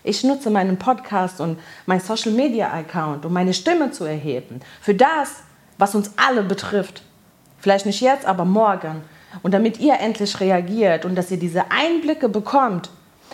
ich 0.04 0.24
nutze 0.24 0.52
meinen 0.52 0.78
Podcast 0.78 1.41
und 1.41 1.60
mein 1.88 2.00
Social 2.00 2.32
Media 2.32 2.72
Account, 2.72 3.26
um 3.26 3.34
meine 3.34 3.56
Stimme 3.56 3.89
zu 3.89 4.06
erheben. 4.06 4.60
Für 4.82 4.93
das, 4.93 5.41
was 5.80 5.96
uns 5.96 6.12
alle 6.15 6.43
betrifft. 6.43 7.02
Vielleicht 7.58 7.88
nicht 7.88 8.02
jetzt, 8.02 8.28
aber 8.28 8.46
morgen. 8.46 9.02
Und 9.41 9.54
damit 9.54 9.80
ihr 9.80 10.00
endlich 10.00 10.39
reagiert 10.39 11.06
und 11.06 11.15
dass 11.15 11.32
ihr 11.32 11.39
diese 11.39 11.72
Einblicke 11.72 12.30
bekommt, 12.30 12.91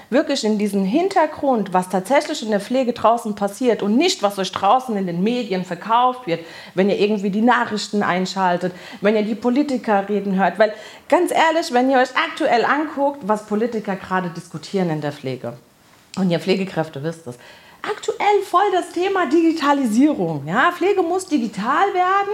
wirklich 0.09 0.43
in 0.43 0.57
diesen 0.57 0.85
Hintergrund, 0.85 1.73
was 1.73 1.89
tatsächlich 1.89 2.43
in 2.43 2.51
der 2.51 2.59
Pflege 2.59 2.93
draußen 2.93 3.35
passiert 3.35 3.81
und 3.81 3.97
nicht, 3.97 4.21
was 4.21 4.37
euch 4.39 4.51
draußen 4.51 4.95
in 4.95 5.07
den 5.07 5.23
Medien 5.23 5.65
verkauft 5.65 6.27
wird, 6.27 6.41
wenn 6.75 6.89
ihr 6.89 6.99
irgendwie 6.99 7.29
die 7.29 7.41
Nachrichten 7.41 8.03
einschaltet, 8.03 8.73
wenn 9.01 9.15
ihr 9.15 9.23
die 9.23 9.35
Politiker 9.35 10.07
reden 10.07 10.37
hört. 10.37 10.59
Weil 10.59 10.73
ganz 11.09 11.31
ehrlich, 11.31 11.71
wenn 11.71 11.89
ihr 11.89 11.97
euch 11.97 12.15
aktuell 12.15 12.65
anguckt, 12.65 13.19
was 13.23 13.45
Politiker 13.45 13.95
gerade 13.95 14.29
diskutieren 14.29 14.89
in 14.89 15.01
der 15.01 15.11
Pflege, 15.11 15.53
und 16.15 16.29
ihr 16.29 16.39
Pflegekräfte 16.39 17.01
wisst 17.03 17.25
es, 17.25 17.37
aktuell 17.81 18.41
voll 18.43 18.71
das 18.71 18.91
Thema 18.91 19.27
Digitalisierung. 19.27 20.45
Ja, 20.45 20.71
Pflege 20.71 21.01
muss 21.01 21.25
digital 21.25 21.93
werden 21.93 22.33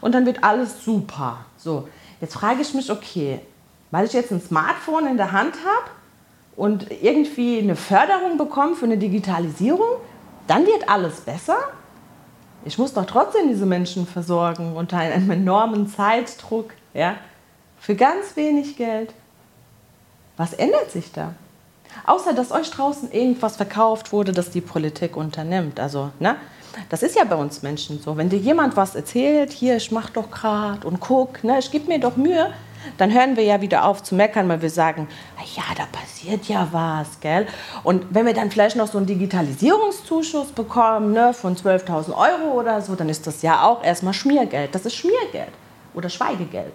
und 0.00 0.12
dann 0.12 0.26
wird 0.26 0.42
alles 0.42 0.84
super. 0.84 1.44
So, 1.56 1.86
Jetzt 2.22 2.34
frage 2.34 2.62
ich 2.62 2.72
mich, 2.72 2.88
okay, 2.88 3.40
weil 3.90 4.06
ich 4.06 4.12
jetzt 4.12 4.30
ein 4.30 4.40
Smartphone 4.40 5.08
in 5.08 5.16
der 5.16 5.32
Hand 5.32 5.56
habe 5.66 5.90
und 6.56 6.86
irgendwie 7.02 7.58
eine 7.58 7.76
Förderung 7.76 8.38
bekomme 8.38 8.74
für 8.74 8.84
eine 8.84 8.98
Digitalisierung, 8.98 9.98
dann 10.46 10.66
wird 10.66 10.88
alles 10.88 11.20
besser? 11.20 11.56
Ich 12.64 12.78
muss 12.78 12.92
doch 12.92 13.06
trotzdem 13.06 13.48
diese 13.48 13.66
Menschen 13.66 14.06
versorgen 14.06 14.76
unter 14.76 14.98
einem 14.98 15.30
enormen 15.30 15.88
Zeitdruck, 15.88 16.72
ja, 16.94 17.16
für 17.78 17.96
ganz 17.96 18.36
wenig 18.36 18.76
Geld. 18.76 19.12
Was 20.36 20.52
ändert 20.52 20.90
sich 20.90 21.10
da? 21.12 21.34
Außer 22.06 22.32
dass 22.32 22.52
euch 22.52 22.70
draußen 22.70 23.10
irgendwas 23.10 23.56
verkauft 23.56 24.12
wurde, 24.12 24.32
das 24.32 24.50
die 24.50 24.60
Politik 24.60 25.16
unternimmt. 25.16 25.80
Also, 25.80 26.10
ne? 26.20 26.36
Das 26.88 27.02
ist 27.02 27.16
ja 27.16 27.24
bei 27.24 27.36
uns 27.36 27.62
Menschen 27.62 28.00
so. 28.00 28.16
Wenn 28.16 28.30
dir 28.30 28.38
jemand 28.38 28.76
was 28.76 28.94
erzählt, 28.94 29.52
hier, 29.52 29.76
ich 29.76 29.90
mach 29.90 30.08
doch 30.08 30.30
gerade 30.30 30.86
und 30.86 31.00
guck, 31.00 31.44
ne, 31.44 31.58
ich 31.58 31.70
gebe 31.70 31.88
mir 31.88 32.00
doch 32.00 32.16
Mühe, 32.16 32.50
dann 32.98 33.12
hören 33.12 33.36
wir 33.36 33.44
ja 33.44 33.60
wieder 33.60 33.84
auf 33.84 34.02
zu 34.02 34.14
meckern, 34.14 34.48
weil 34.48 34.62
wir 34.62 34.70
sagen, 34.70 35.08
ja, 35.56 35.62
da 35.76 35.84
passiert 35.86 36.46
ja 36.46 36.68
was, 36.72 37.20
gell? 37.20 37.46
Und 37.82 38.06
wenn 38.10 38.26
wir 38.26 38.34
dann 38.34 38.50
vielleicht 38.50 38.76
noch 38.76 38.88
so 38.88 38.98
einen 38.98 39.06
Digitalisierungszuschuss 39.06 40.52
bekommen, 40.52 41.12
ne, 41.12 41.34
von 41.34 41.56
12.000 41.56 42.16
Euro 42.16 42.58
oder 42.58 42.80
so, 42.80 42.94
dann 42.94 43.08
ist 43.08 43.26
das 43.26 43.42
ja 43.42 43.64
auch 43.64 43.84
erstmal 43.84 44.14
Schmiergeld. 44.14 44.74
Das 44.74 44.86
ist 44.86 44.94
Schmiergeld 44.94 45.52
oder 45.94 46.08
Schweigegeld 46.08 46.74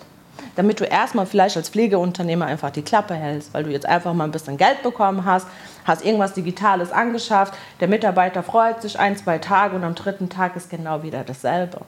damit 0.55 0.79
du 0.79 0.85
erstmal 0.85 1.25
vielleicht 1.25 1.57
als 1.57 1.69
Pflegeunternehmer 1.69 2.45
einfach 2.45 2.71
die 2.71 2.81
Klappe 2.81 3.13
hältst, 3.13 3.53
weil 3.53 3.63
du 3.63 3.71
jetzt 3.71 3.85
einfach 3.85 4.13
mal 4.13 4.23
ein 4.23 4.31
bisschen 4.31 4.57
Geld 4.57 4.83
bekommen 4.83 5.25
hast, 5.25 5.47
hast 5.85 6.03
irgendwas 6.05 6.33
Digitales 6.33 6.91
angeschafft, 6.91 7.53
der 7.79 7.87
Mitarbeiter 7.87 8.43
freut 8.43 8.81
sich 8.81 8.99
ein, 8.99 9.15
zwei 9.17 9.37
Tage 9.37 9.75
und 9.75 9.83
am 9.83 9.95
dritten 9.95 10.29
Tag 10.29 10.55
ist 10.55 10.69
genau 10.69 11.03
wieder 11.03 11.23
dasselbe. 11.23 11.81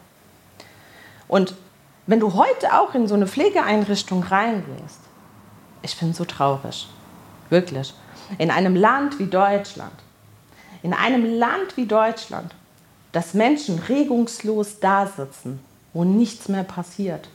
Und 1.27 1.53
wenn 2.09 2.19
du 2.19 2.33
heute 2.33 2.73
auch 2.73 2.95
in 2.95 3.07
so 3.07 3.13
eine 3.13 3.27
Pflegeeinrichtung 3.27 4.23
reingehst, 4.23 4.99
ich 5.83 5.95
bin 5.99 6.11
so 6.11 6.25
traurig, 6.25 6.87
wirklich, 7.51 7.93
in 8.39 8.49
einem 8.49 8.75
Land 8.75 9.19
wie 9.19 9.27
Deutschland, 9.27 9.93
in 10.81 10.95
einem 10.95 11.37
Land 11.37 11.77
wie 11.77 11.85
Deutschland, 11.85 12.55
dass 13.11 13.35
Menschen 13.35 13.77
regungslos 13.77 14.79
da 14.79 15.05
sitzen, 15.05 15.59
wo 15.93 16.03
nichts 16.03 16.47
mehr 16.47 16.63
passiert, 16.63 17.29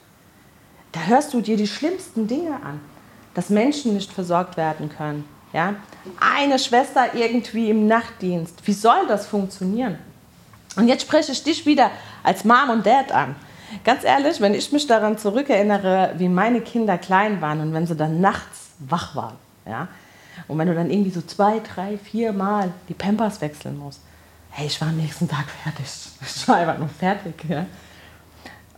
da 0.91 1.03
hörst 1.03 1.33
du 1.35 1.41
dir 1.41 1.57
die 1.57 1.69
schlimmsten 1.69 2.27
Dinge 2.27 2.57
an, 2.57 2.81
dass 3.35 3.51
Menschen 3.51 3.95
nicht 3.95 4.13
versorgt 4.13 4.57
werden 4.57 4.89
können. 4.89 5.25
Ja? 5.53 5.77
Eine 6.19 6.59
Schwester 6.59 7.15
irgendwie 7.15 7.71
im 7.71 7.87
Nachtdienst. 7.87 8.67
Wie 8.67 8.73
soll 8.73 9.07
das 9.07 9.29
funktionieren? 9.29 10.01
Und 10.75 10.89
jetzt 10.89 11.03
spreche 11.03 11.31
ich 11.31 11.45
dich 11.45 11.65
wieder 11.65 11.93
als 12.25 12.45
Mom 12.45 12.71
und 12.71 12.85
Dad 12.85 13.13
an. 13.13 13.37
Ganz 13.83 14.05
ehrlich, 14.05 14.41
wenn 14.41 14.55
ich 14.55 14.73
mich 14.73 14.87
daran 14.87 15.19
zurückerinnere, 15.19 16.15
wie 16.19 16.29
meine 16.29 16.61
Kinder 16.61 16.99
klein 16.99 17.41
waren 17.41 17.61
und 17.61 17.73
wenn 17.73 17.87
sie 17.87 17.97
dann 17.97 18.21
nachts 18.21 18.71
wach 18.79 19.17
waren. 19.17 19.37
Ja? 19.67 19.89
Und 20.49 20.59
wenn 20.59 20.69
du 20.69 20.75
dann 20.75 20.91
irgendwie 20.91 21.11
so 21.11 21.23
zwei, 21.23 21.61
drei, 21.61 21.99
vier 21.99 22.33
Mal 22.33 22.73
die 22.89 22.95
Pampers 22.95 23.41
wechseln 23.41 23.79
musst, 23.79 24.01
hey, 24.51 24.67
ich 24.67 24.81
war 24.81 24.89
am 24.89 24.97
nächsten 24.97 25.29
Tag 25.29 25.47
fertig. 25.63 25.87
Ich 26.37 26.49
war 26.49 26.57
einfach 26.57 26.79
nur 26.79 26.89
fertig. 26.89 27.35
Ja? 27.49 27.67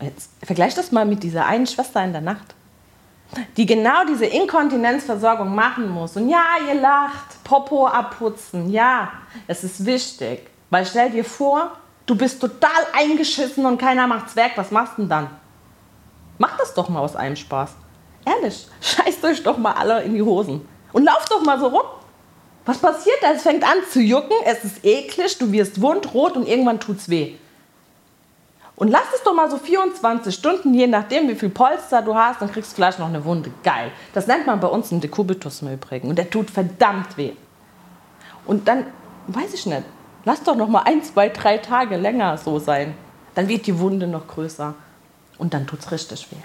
Jetzt 0.00 0.30
vergleich 0.42 0.74
das 0.74 0.92
mal 0.92 1.04
mit 1.04 1.22
dieser 1.22 1.46
einen 1.46 1.66
Schwester 1.66 2.02
in 2.04 2.12
der 2.12 2.20
Nacht, 2.20 2.54
die 3.56 3.66
genau 3.66 4.04
diese 4.08 4.26
Inkontinenzversorgung 4.26 5.54
machen 5.54 5.88
muss. 5.88 6.16
Und 6.16 6.28
ja, 6.28 6.44
ihr 6.68 6.80
lacht, 6.80 7.42
Popo 7.44 7.86
abputzen, 7.86 8.70
ja, 8.70 9.10
es 9.46 9.64
ist 9.64 9.84
wichtig. 9.84 10.50
Weil 10.70 10.84
stell 10.84 11.10
dir 11.10 11.24
vor, 11.24 11.72
du 12.06 12.14
bist 12.14 12.40
total 12.40 12.86
eingeschissen 12.92 13.66
und 13.66 13.78
keiner 13.78 14.06
macht's 14.06 14.36
weg, 14.36 14.52
was 14.56 14.70
machst 14.70 14.94
du 14.96 15.02
denn 15.02 15.08
dann? 15.10 15.30
Macht 16.38 16.60
das 16.60 16.74
doch 16.74 16.88
mal 16.88 17.00
aus 17.00 17.16
einem 17.16 17.36
Spaß. 17.36 17.72
Ehrlich, 18.24 18.66
scheißt 18.80 19.24
euch 19.24 19.42
doch 19.42 19.58
mal 19.58 19.72
alle 19.72 20.02
in 20.02 20.14
die 20.14 20.22
Hosen. 20.22 20.66
Und 20.92 21.04
lauft 21.04 21.30
doch 21.30 21.42
mal 21.42 21.58
so 21.58 21.68
rum. 21.68 21.86
Was 22.64 22.78
passiert 22.78 23.18
da? 23.22 23.32
Es 23.32 23.42
fängt 23.42 23.62
an 23.62 23.78
zu 23.90 24.00
jucken, 24.00 24.36
es 24.44 24.64
ist 24.64 24.84
eklig, 24.84 25.38
du 25.38 25.52
wirst 25.52 25.80
wundrot 25.80 26.36
und 26.36 26.48
irgendwann 26.48 26.80
tut's 26.80 27.08
weh. 27.08 27.34
Und 28.74 28.88
lass 28.88 29.04
es 29.14 29.22
doch 29.22 29.32
mal 29.32 29.50
so 29.50 29.56
24 29.56 30.34
Stunden, 30.34 30.74
je 30.74 30.86
nachdem, 30.86 31.28
wie 31.28 31.34
viel 31.34 31.48
Polster 31.48 32.02
du 32.02 32.14
hast, 32.14 32.42
dann 32.42 32.50
kriegst 32.50 32.72
du 32.72 32.76
vielleicht 32.76 32.98
noch 32.98 33.06
eine 33.06 33.24
Wunde. 33.24 33.50
Geil. 33.62 33.90
Das 34.12 34.26
nennt 34.26 34.46
man 34.46 34.60
bei 34.60 34.68
uns 34.68 34.92
einen 34.92 35.00
Dekubitus 35.00 35.62
im 35.62 35.72
Übrigen. 35.72 36.08
Und 36.08 36.16
der 36.16 36.28
tut 36.28 36.50
verdammt 36.50 37.16
weh. 37.16 37.32
Und 38.44 38.68
dann, 38.68 38.86
weiß 39.28 39.54
ich 39.54 39.64
nicht, 39.64 39.82
lass 40.26 40.42
doch 40.42 40.56
noch 40.56 40.68
mal 40.68 40.82
ein, 40.82 41.02
zwei, 41.02 41.30
drei 41.30 41.56
Tage 41.56 41.96
länger 41.96 42.36
so 42.36 42.58
sein. 42.58 42.94
Dann 43.34 43.48
wird 43.48 43.66
die 43.66 43.78
Wunde 43.78 44.06
noch 44.06 44.26
größer. 44.26 44.74
Und 45.38 45.54
dann 45.54 45.66
tut 45.66 45.80
es 45.80 45.90
richtig 45.90 46.30
weh. 46.30 46.42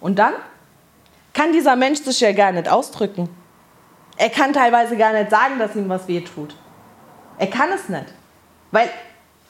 Und 0.00 0.18
dann 0.18 0.34
kann 1.34 1.52
dieser 1.52 1.76
Mensch 1.76 2.00
sich 2.00 2.20
ja 2.20 2.32
gar 2.32 2.52
nicht 2.52 2.68
ausdrücken. 2.68 3.28
Er 4.16 4.30
kann 4.30 4.52
teilweise 4.52 4.96
gar 4.96 5.12
nicht 5.12 5.30
sagen, 5.30 5.58
dass 5.58 5.74
ihm 5.74 5.88
was 5.88 6.06
weh 6.08 6.20
tut. 6.20 6.54
Er 7.38 7.48
kann 7.48 7.70
es 7.72 7.88
nicht. 7.88 8.06
Weil 8.70 8.88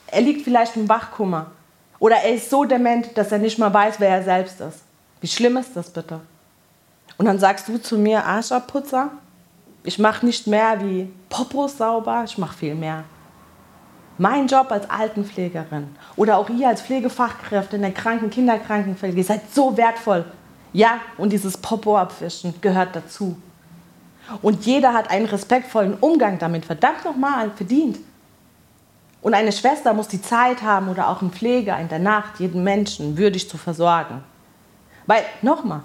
er 0.06 0.20
liegt 0.20 0.42
vielleicht 0.42 0.76
im 0.76 0.88
Wachkummer. 0.88 1.50
Oder 1.98 2.16
er 2.16 2.34
ist 2.34 2.50
so 2.50 2.64
dement, 2.64 3.16
dass 3.16 3.32
er 3.32 3.38
nicht 3.38 3.58
mal 3.58 3.72
weiß, 3.72 3.98
wer 3.98 4.10
er 4.10 4.22
selbst 4.22 4.60
ist. 4.60 4.80
Wie 5.20 5.28
schlimm 5.28 5.56
ist 5.56 5.76
das 5.76 5.90
bitte? 5.90 6.20
Und 7.18 7.26
dann 7.26 7.38
sagst 7.38 7.68
du 7.68 7.78
zu 7.78 7.98
mir, 7.98 8.24
Arscherputzer, 8.24 9.10
ich 9.84 9.98
mache 9.98 10.24
nicht 10.24 10.46
mehr 10.46 10.80
wie 10.82 11.08
Popos 11.28 11.78
sauber, 11.78 12.22
ich 12.24 12.38
mache 12.38 12.56
viel 12.56 12.74
mehr. 12.74 13.04
Mein 14.18 14.46
Job 14.46 14.70
als 14.70 14.88
Altenpflegerin 14.88 15.88
oder 16.16 16.38
auch 16.38 16.48
ihr 16.50 16.68
als 16.68 16.82
Pflegefachkräfte 16.82 17.76
in 17.76 17.82
der 17.82 17.92
Kranken-, 17.92 18.30
Kinderkrankenpflege, 18.30 19.16
ihr 19.16 19.24
seid 19.24 19.52
so 19.52 19.76
wertvoll. 19.76 20.24
Ja, 20.72 21.00
und 21.18 21.32
dieses 21.32 21.56
Popo 21.56 21.98
abwischen 21.98 22.54
gehört 22.60 22.94
dazu. 22.94 23.36
Und 24.40 24.64
jeder 24.64 24.92
hat 24.92 25.10
einen 25.10 25.26
respektvollen 25.26 25.94
Umgang 26.00 26.38
damit 26.38 26.64
verdammt 26.64 27.04
nochmal 27.04 27.50
verdient. 27.50 27.98
Und 29.20 29.34
eine 29.34 29.52
Schwester 29.52 29.92
muss 29.94 30.08
die 30.08 30.22
Zeit 30.22 30.62
haben 30.62 30.88
oder 30.88 31.08
auch 31.08 31.22
ein 31.22 31.30
Pfleger 31.30 31.78
in 31.78 31.88
der 31.88 31.98
Nacht, 31.98 32.40
jeden 32.40 32.64
Menschen 32.64 33.16
würdig 33.16 33.48
zu 33.48 33.56
versorgen. 33.56 34.22
Weil, 35.06 35.24
nochmal, 35.42 35.82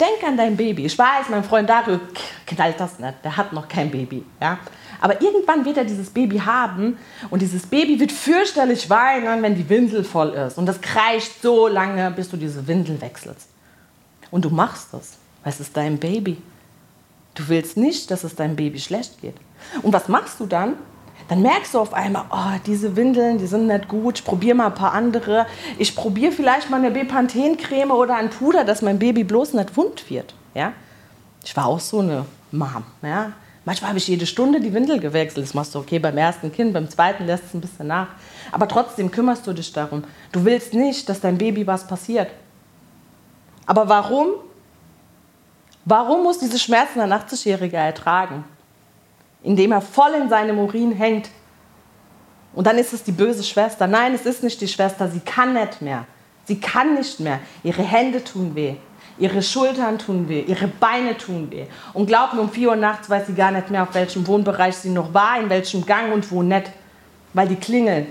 denk 0.00 0.22
an 0.26 0.36
dein 0.36 0.56
Baby. 0.56 0.86
Ich 0.86 0.98
weiß, 0.98 1.28
mein 1.30 1.44
Freund 1.44 1.68
Dario 1.68 2.00
knallt 2.46 2.78
das 2.78 2.98
nicht, 2.98 3.14
der 3.24 3.36
hat 3.36 3.52
noch 3.52 3.68
kein 3.68 3.90
Baby. 3.90 4.24
Ja? 4.40 4.58
Aber 5.00 5.20
irgendwann 5.20 5.64
wird 5.64 5.78
er 5.78 5.84
dieses 5.84 6.10
Baby 6.10 6.38
haben 6.38 6.96
und 7.30 7.42
dieses 7.42 7.66
Baby 7.66 7.98
wird 7.98 8.12
fürchterlich 8.12 8.88
weinen, 8.88 9.42
wenn 9.42 9.56
die 9.56 9.68
Windel 9.68 10.04
voll 10.04 10.30
ist. 10.30 10.58
Und 10.58 10.66
das 10.66 10.80
kreischt 10.80 11.42
so 11.42 11.66
lange, 11.66 12.10
bis 12.12 12.30
du 12.30 12.36
diese 12.36 12.66
Windel 12.68 13.00
wechselst. 13.00 13.48
Und 14.30 14.44
du 14.44 14.50
machst 14.50 14.88
das, 14.92 15.18
weil 15.42 15.52
es 15.52 15.58
ist 15.58 15.76
dein 15.76 15.98
Baby. 15.98 16.40
Du 17.34 17.48
willst 17.48 17.76
nicht, 17.76 18.10
dass 18.10 18.22
es 18.22 18.36
deinem 18.36 18.54
Baby 18.54 18.78
schlecht 18.78 19.20
geht. 19.20 19.34
Und 19.82 19.92
was 19.92 20.06
machst 20.06 20.38
du 20.38 20.46
dann? 20.46 20.74
Dann 21.32 21.40
merkst 21.40 21.72
du 21.72 21.78
auf 21.78 21.94
einmal, 21.94 22.26
oh, 22.30 22.58
diese 22.66 22.94
Windeln, 22.94 23.38
die 23.38 23.46
sind 23.46 23.66
nicht 23.66 23.88
gut, 23.88 24.18
ich 24.18 24.24
probiere 24.26 24.54
mal 24.54 24.66
ein 24.66 24.74
paar 24.74 24.92
andere. 24.92 25.46
Ich 25.78 25.96
probiere 25.96 26.30
vielleicht 26.30 26.68
mal 26.68 26.76
eine 26.76 26.90
Bepanthen-Creme 26.90 27.90
oder 27.90 28.16
ein 28.16 28.28
Puder, 28.28 28.64
dass 28.64 28.82
mein 28.82 28.98
Baby 28.98 29.24
bloß 29.24 29.54
nicht 29.54 29.74
wund 29.74 30.10
wird. 30.10 30.34
Ja? 30.52 30.74
Ich 31.42 31.56
war 31.56 31.68
auch 31.68 31.80
so 31.80 32.00
eine 32.00 32.26
Mom. 32.50 32.84
Ja? 33.00 33.32
Manchmal 33.64 33.88
habe 33.88 33.98
ich 33.98 34.08
jede 34.08 34.26
Stunde 34.26 34.60
die 34.60 34.74
Windel 34.74 35.00
gewechselt. 35.00 35.46
Das 35.46 35.54
machst 35.54 35.74
du 35.74 35.78
okay 35.78 35.98
beim 35.98 36.18
ersten 36.18 36.52
Kind, 36.52 36.74
beim 36.74 36.90
zweiten 36.90 37.24
lässt 37.24 37.44
es 37.46 37.54
ein 37.54 37.62
bisschen 37.62 37.86
nach. 37.86 38.08
Aber 38.50 38.68
trotzdem 38.68 39.10
kümmerst 39.10 39.46
du 39.46 39.54
dich 39.54 39.72
darum. 39.72 40.04
Du 40.32 40.44
willst 40.44 40.74
nicht, 40.74 41.08
dass 41.08 41.20
dein 41.20 41.38
Baby 41.38 41.66
was 41.66 41.86
passiert. 41.86 42.28
Aber 43.64 43.88
warum? 43.88 44.32
Warum 45.86 46.24
muss 46.24 46.40
diese 46.40 46.58
Schmerzen 46.58 47.00
ein 47.00 47.10
80-Jähriger 47.10 47.78
ertragen? 47.78 48.44
Indem 49.42 49.72
er 49.72 49.80
voll 49.80 50.12
in 50.20 50.28
seinem 50.28 50.58
Urin 50.58 50.92
hängt. 50.92 51.28
Und 52.54 52.66
dann 52.66 52.78
ist 52.78 52.92
es 52.92 53.02
die 53.02 53.12
böse 53.12 53.42
Schwester. 53.42 53.86
Nein, 53.86 54.14
es 54.14 54.26
ist 54.26 54.42
nicht 54.42 54.60
die 54.60 54.68
Schwester, 54.68 55.08
sie 55.08 55.20
kann 55.20 55.54
nicht 55.54 55.80
mehr. 55.80 56.04
Sie 56.44 56.60
kann 56.60 56.94
nicht 56.94 57.20
mehr. 57.20 57.40
Ihre 57.62 57.82
Hände 57.82 58.22
tun 58.22 58.54
weh. 58.54 58.74
Ihre 59.18 59.42
Schultern 59.42 59.98
tun 59.98 60.28
weh, 60.28 60.40
ihre 60.40 60.66
Beine 60.66 61.16
tun 61.16 61.50
weh. 61.50 61.66
Und 61.92 62.06
glaub 62.06 62.32
mir, 62.32 62.40
um 62.40 62.50
4 62.50 62.70
Uhr 62.70 62.76
nachts 62.76 63.10
weiß 63.10 63.26
sie 63.26 63.34
gar 63.34 63.50
nicht 63.50 63.70
mehr, 63.70 63.82
auf 63.82 63.94
welchem 63.94 64.26
Wohnbereich 64.26 64.74
sie 64.76 64.88
noch 64.88 65.12
war, 65.12 65.38
in 65.38 65.50
welchem 65.50 65.84
Gang 65.84 66.12
und 66.12 66.30
wo 66.30 66.42
nicht. 66.42 66.70
Weil 67.34 67.48
die 67.48 67.56
klingelt. 67.56 68.08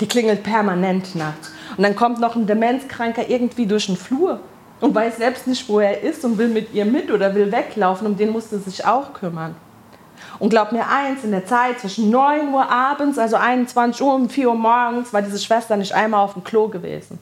Die 0.00 0.06
klingelt 0.06 0.42
permanent 0.42 1.14
nachts. 1.16 1.52
Und 1.76 1.82
dann 1.82 1.94
kommt 1.96 2.20
noch 2.20 2.36
ein 2.36 2.46
Demenzkranker 2.46 3.28
irgendwie 3.28 3.66
durch 3.66 3.86
den 3.86 3.96
Flur 3.96 4.40
und 4.80 4.94
weiß 4.94 5.18
selbst 5.18 5.46
nicht, 5.46 5.68
wo 5.68 5.80
er 5.80 6.02
ist 6.02 6.24
und 6.24 6.38
will 6.38 6.48
mit 6.48 6.72
ihr 6.72 6.84
mit 6.84 7.10
oder 7.10 7.34
will 7.34 7.50
weglaufen. 7.50 8.06
Um 8.06 8.16
den 8.16 8.30
musste 8.30 8.58
sich 8.58 8.84
auch 8.84 9.12
kümmern. 9.12 9.54
Und 10.38 10.50
glaub 10.50 10.72
mir 10.72 10.88
eins, 10.88 11.24
in 11.24 11.30
der 11.30 11.46
Zeit 11.46 11.80
zwischen 11.80 12.10
9 12.10 12.52
Uhr 12.52 12.68
abends, 12.68 13.18
also 13.18 13.36
21 13.36 14.02
Uhr 14.02 14.14
und 14.14 14.32
4 14.32 14.48
Uhr 14.48 14.54
morgens, 14.54 15.12
war 15.12 15.22
diese 15.22 15.38
Schwester 15.38 15.76
nicht 15.76 15.92
einmal 15.92 16.20
auf 16.20 16.34
dem 16.34 16.44
Klo 16.44 16.68
gewesen. 16.68 17.18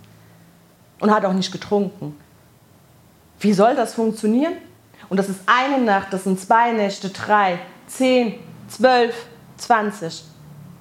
Und 1.00 1.10
hat 1.10 1.24
auch 1.24 1.32
nicht 1.32 1.52
getrunken. 1.52 2.16
Wie 3.40 3.52
soll 3.52 3.74
das 3.74 3.94
funktionieren? 3.94 4.54
Und 5.08 5.16
das 5.16 5.28
ist 5.28 5.40
eine 5.46 5.82
Nacht, 5.82 6.12
das 6.12 6.24
sind 6.24 6.40
zwei 6.40 6.72
Nächte, 6.72 7.10
drei, 7.10 7.58
zehn, 7.86 8.38
zwölf, 8.68 9.14
zwanzig. 9.56 10.24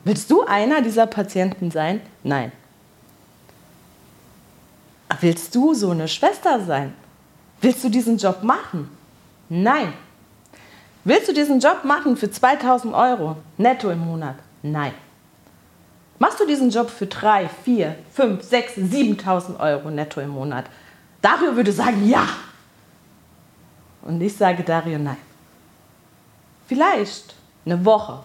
Willst 0.04 0.32
du 0.32 0.46
einer 0.46 0.82
dieser 0.82 1.08
Patienten 1.08 1.72
sein? 1.72 2.02
Nein. 2.24 2.52
Willst 5.20 5.54
du 5.54 5.74
so 5.74 5.92
eine 5.92 6.08
Schwester 6.08 6.64
sein? 6.66 6.94
Willst 7.60 7.84
du 7.84 7.90
diesen 7.90 8.18
Job 8.18 8.42
machen? 8.44 8.90
Nein. 9.50 9.94
Willst 11.04 11.28
du 11.28 11.34
diesen 11.34 11.60
Job 11.60 11.84
machen 11.84 12.16
für 12.16 12.30
2000 12.30 12.94
Euro 12.94 13.38
netto 13.58 13.90
im 13.90 14.00
Monat? 14.00 14.36
Nein. 14.62 14.94
Machst 16.20 16.40
du 16.40 16.46
diesen 16.46 16.70
Job 16.70 16.92
für 16.92 17.08
3, 17.08 17.50
4, 17.64 17.96
5, 18.14 18.44
6, 18.44 18.76
7000 18.76 19.60
Euro 19.60 19.90
netto 19.90 20.22
im 20.22 20.30
Monat? 20.30 20.66
Dario 21.22 21.56
würde 21.56 21.72
sagen 21.72 22.08
ja. 22.08 22.28
Und 24.04 24.22
ich 24.22 24.36
sage 24.36 24.62
Dario 24.64 25.00
nein. 25.00 25.18
Vielleicht 26.68 27.34
eine 27.66 27.84
Woche, 27.84 28.20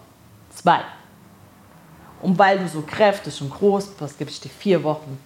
zwei. 0.54 0.80
Und 2.20 2.38
weil 2.38 2.58
du 2.58 2.68
so 2.68 2.82
kräftig 2.82 3.40
und 3.40 3.50
groß 3.50 3.88
bist, 3.88 4.18
gebe 4.18 4.30
ich 4.30 4.40
dir 4.40 4.50
vier 4.50 4.82
Wochen. 4.82 5.18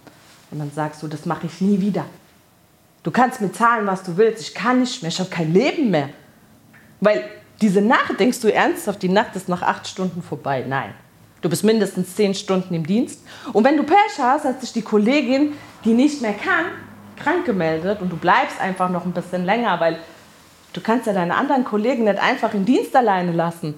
Und 0.51 0.59
dann 0.61 0.71
sagst 0.71 1.03
du, 1.03 1.09
das 1.09 1.27
mache 1.27 1.47
ich 1.47 1.61
nie 1.61 1.81
wieder. 1.81 2.05
Du 3.03 3.11
kannst 3.11 3.41
mir 3.41 3.53
zahlen, 3.53 3.87
was 3.87 4.03
du 4.03 4.17
willst. 4.17 4.43
Ich 4.43 4.55
kann 4.55 4.81
nicht 4.81 5.03
mehr. 5.03 5.11
Ich 5.11 5.19
habe 5.19 5.31
kein 5.31 5.53
Leben 5.53 5.91
mehr. 5.91 6.11
Weil 7.01 7.25
diese 7.61 7.83
Nacht, 7.83 8.19
denkst 8.19 8.41
du 8.41 8.53
ernsthaft, 8.53 9.03
die 9.03 9.09
Nacht 9.09 9.37
ist 9.37 9.49
nach 9.49 9.63
acht 9.63 9.87
Stunden 9.87 10.23
vorbei? 10.23 10.65
Nein. 10.67 10.95
Du 11.43 11.49
bist 11.49 11.65
mindestens 11.65 12.15
zehn 12.17 12.35
Stunden 12.35 12.75
im 12.75 12.87
Dienst. 12.87 13.23
Und 13.53 13.65
wenn 13.65 13.77
du 13.77 13.83
Pech 13.83 14.19
hast, 14.19 14.45
hat 14.45 14.61
sich 14.61 14.73
die 14.73 14.83
Kollegin, 14.83 15.55
die 15.85 15.95
nicht 15.95 16.21
mehr 16.21 16.35
kann, 16.35 16.67
krank 17.17 17.45
gemeldet 17.47 18.01
und 18.01 18.11
du 18.11 18.17
bleibst 18.17 18.61
einfach 18.61 18.91
noch 18.91 19.05
ein 19.05 19.13
bisschen 19.13 19.45
länger, 19.45 19.81
weil 19.81 19.99
du 20.73 20.81
kannst 20.81 21.07
ja 21.07 21.13
deine 21.13 21.35
anderen 21.35 21.65
Kollegen 21.65 22.05
nicht 22.05 22.19
einfach 22.19 22.53
im 22.53 22.65
Dienst 22.65 22.95
alleine 22.95 23.33
lassen. 23.33 23.75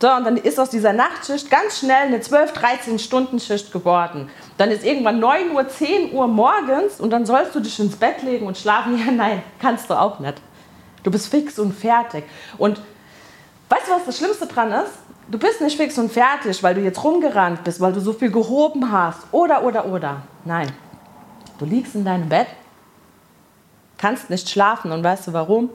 So, 0.00 0.08
und 0.08 0.24
dann 0.24 0.36
ist 0.36 0.60
aus 0.60 0.70
dieser 0.70 0.92
Nachtschicht 0.92 1.50
ganz 1.50 1.80
schnell 1.80 2.06
eine 2.06 2.20
12, 2.20 2.52
13 2.52 2.98
Stunden 3.00 3.40
Schicht 3.40 3.72
geworden. 3.72 4.30
Dann 4.56 4.70
ist 4.70 4.84
irgendwann 4.84 5.18
9 5.18 5.50
Uhr, 5.52 5.68
10 5.68 6.12
Uhr 6.12 6.28
morgens 6.28 7.00
und 7.00 7.10
dann 7.10 7.26
sollst 7.26 7.54
du 7.56 7.60
dich 7.60 7.80
ins 7.80 7.96
Bett 7.96 8.22
legen 8.22 8.46
und 8.46 8.56
schlafen. 8.56 8.96
Ja, 9.04 9.10
nein, 9.10 9.42
kannst 9.60 9.90
du 9.90 9.94
auch 9.94 10.20
nicht. 10.20 10.40
Du 11.02 11.10
bist 11.10 11.28
fix 11.28 11.58
und 11.58 11.72
fertig. 11.72 12.24
Und 12.58 12.80
Weißt 13.68 13.86
du, 13.86 13.92
was 13.92 14.04
das 14.06 14.18
Schlimmste 14.18 14.46
dran 14.46 14.72
ist? 14.72 14.92
Du 15.30 15.38
bist 15.38 15.60
nicht 15.60 15.76
fix 15.76 15.98
und 15.98 16.10
fertig, 16.10 16.62
weil 16.62 16.74
du 16.74 16.80
jetzt 16.80 17.02
rumgerannt 17.04 17.62
bist, 17.62 17.80
weil 17.80 17.92
du 17.92 18.00
so 18.00 18.14
viel 18.14 18.30
gehoben 18.30 18.90
hast. 18.90 19.20
Oder, 19.30 19.62
oder, 19.62 19.84
oder. 19.86 20.22
Nein. 20.44 20.72
Du 21.58 21.64
liegst 21.64 21.94
in 21.94 22.04
deinem 22.04 22.28
Bett, 22.28 22.46
kannst 23.98 24.30
nicht 24.30 24.48
schlafen 24.48 24.92
und 24.92 25.02
weißt 25.02 25.26
du 25.26 25.32
warum? 25.32 25.70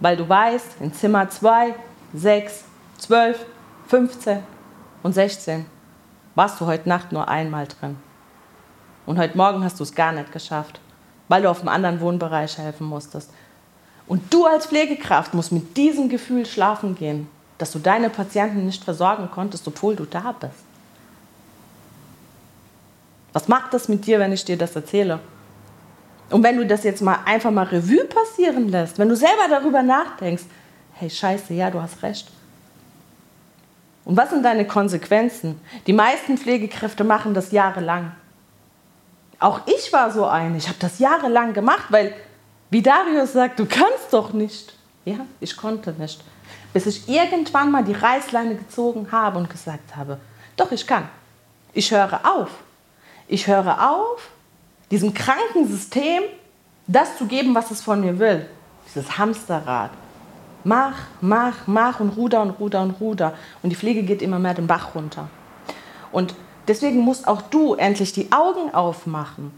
Weil 0.00 0.16
du 0.16 0.28
weißt, 0.28 0.80
in 0.80 0.92
Zimmer 0.92 1.28
2, 1.28 1.74
6, 2.12 2.64
12, 2.98 3.46
15 3.88 4.42
und 5.02 5.12
16 5.12 5.66
warst 6.34 6.60
du 6.60 6.66
heute 6.66 6.88
Nacht 6.88 7.10
nur 7.10 7.28
einmal 7.28 7.66
drin. 7.66 7.96
Und 9.06 9.18
heute 9.18 9.36
Morgen 9.36 9.64
hast 9.64 9.80
du 9.80 9.82
es 9.82 9.94
gar 9.94 10.12
nicht 10.12 10.30
geschafft, 10.30 10.80
weil 11.28 11.42
du 11.42 11.50
auf 11.50 11.60
einem 11.60 11.68
anderen 11.68 12.00
Wohnbereich 12.00 12.58
helfen 12.58 12.86
musstest. 12.86 13.30
Und 14.06 14.32
du 14.32 14.46
als 14.46 14.66
Pflegekraft 14.66 15.34
musst 15.34 15.52
mit 15.52 15.76
diesem 15.76 16.08
Gefühl 16.08 16.46
schlafen 16.46 16.94
gehen, 16.94 17.28
dass 17.58 17.72
du 17.72 17.78
deine 17.78 18.10
Patienten 18.10 18.66
nicht 18.66 18.84
versorgen 18.84 19.30
konntest, 19.30 19.66
obwohl 19.66 19.96
du 19.96 20.04
da 20.04 20.32
bist. 20.32 20.52
Was 23.32 23.48
macht 23.48 23.74
das 23.74 23.88
mit 23.88 24.06
dir, 24.06 24.18
wenn 24.18 24.32
ich 24.32 24.44
dir 24.44 24.56
das 24.56 24.76
erzähle? 24.76 25.20
Und 26.30 26.42
wenn 26.42 26.56
du 26.56 26.66
das 26.66 26.84
jetzt 26.84 27.02
mal 27.02 27.18
einfach 27.24 27.50
mal 27.50 27.64
Revue 27.64 28.04
passieren 28.04 28.68
lässt, 28.68 28.98
wenn 28.98 29.08
du 29.08 29.16
selber 29.16 29.48
darüber 29.48 29.82
nachdenkst, 29.82 30.44
hey 30.94 31.10
Scheiße, 31.10 31.54
ja, 31.54 31.70
du 31.70 31.80
hast 31.80 32.02
recht. 32.02 32.30
Und 34.04 34.16
was 34.16 34.30
sind 34.30 34.44
deine 34.44 34.66
Konsequenzen? 34.66 35.60
Die 35.86 35.92
meisten 35.92 36.36
Pflegekräfte 36.36 37.04
machen 37.04 37.34
das 37.34 37.52
jahrelang. 37.52 38.12
Auch 39.38 39.60
ich 39.66 39.92
war 39.92 40.10
so 40.10 40.26
eine. 40.26 40.56
Ich 40.56 40.68
habe 40.68 40.78
das 40.78 40.98
jahrelang 40.98 41.52
gemacht, 41.54 41.86
weil, 41.90 42.14
wie 42.74 42.82
Darius 42.82 43.34
sagt, 43.34 43.60
du 43.60 43.66
kannst 43.66 44.10
doch 44.10 44.32
nicht. 44.32 44.74
Ja, 45.04 45.18
ich 45.38 45.56
konnte 45.56 45.92
nicht. 45.92 46.20
Bis 46.72 46.86
ich 46.86 47.08
irgendwann 47.08 47.70
mal 47.70 47.84
die 47.84 47.92
Reißleine 47.92 48.56
gezogen 48.56 49.06
habe 49.12 49.38
und 49.38 49.48
gesagt 49.48 49.94
habe, 49.94 50.18
doch, 50.56 50.72
ich 50.72 50.84
kann. 50.84 51.08
Ich 51.72 51.92
höre 51.92 52.20
auf. 52.28 52.50
Ich 53.28 53.46
höre 53.46 53.92
auf, 53.92 54.28
diesem 54.90 55.14
kranken 55.14 55.68
System 55.68 56.24
das 56.88 57.16
zu 57.16 57.26
geben, 57.26 57.54
was 57.54 57.70
es 57.70 57.80
von 57.80 58.00
mir 58.00 58.18
will. 58.18 58.44
Dieses 58.88 59.18
Hamsterrad. 59.18 59.92
Mach, 60.64 60.96
mach, 61.20 61.68
mach 61.68 62.00
und 62.00 62.16
ruder 62.16 62.42
und 62.42 62.50
ruder 62.58 62.82
und 62.82 63.00
ruder. 63.00 63.34
Und 63.62 63.70
die 63.70 63.76
Pflege 63.76 64.02
geht 64.02 64.20
immer 64.20 64.40
mehr 64.40 64.54
den 64.54 64.66
Bach 64.66 64.96
runter. 64.96 65.28
Und 66.10 66.34
deswegen 66.66 66.98
musst 66.98 67.28
auch 67.28 67.42
du 67.42 67.74
endlich 67.74 68.12
die 68.12 68.32
Augen 68.32 68.74
aufmachen. 68.74 69.56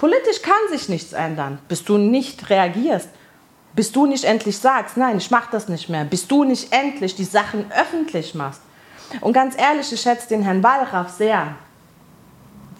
Politisch 0.00 0.40
kann 0.40 0.54
sich 0.70 0.88
nichts 0.88 1.12
ändern, 1.12 1.58
bis 1.68 1.84
du 1.84 1.98
nicht 1.98 2.48
reagierst, 2.48 3.10
bis 3.74 3.92
du 3.92 4.06
nicht 4.06 4.24
endlich 4.24 4.56
sagst, 4.56 4.96
nein, 4.96 5.18
ich 5.18 5.30
mache 5.30 5.50
das 5.52 5.68
nicht 5.68 5.90
mehr, 5.90 6.06
bis 6.06 6.26
du 6.26 6.44
nicht 6.44 6.72
endlich 6.72 7.16
die 7.16 7.24
Sachen 7.24 7.70
öffentlich 7.70 8.34
machst. 8.34 8.62
Und 9.20 9.34
ganz 9.34 9.58
ehrlich, 9.58 9.92
ich 9.92 10.00
schätze 10.00 10.26
den 10.30 10.40
Herrn 10.40 10.62
Wallraff 10.62 11.10
sehr 11.10 11.48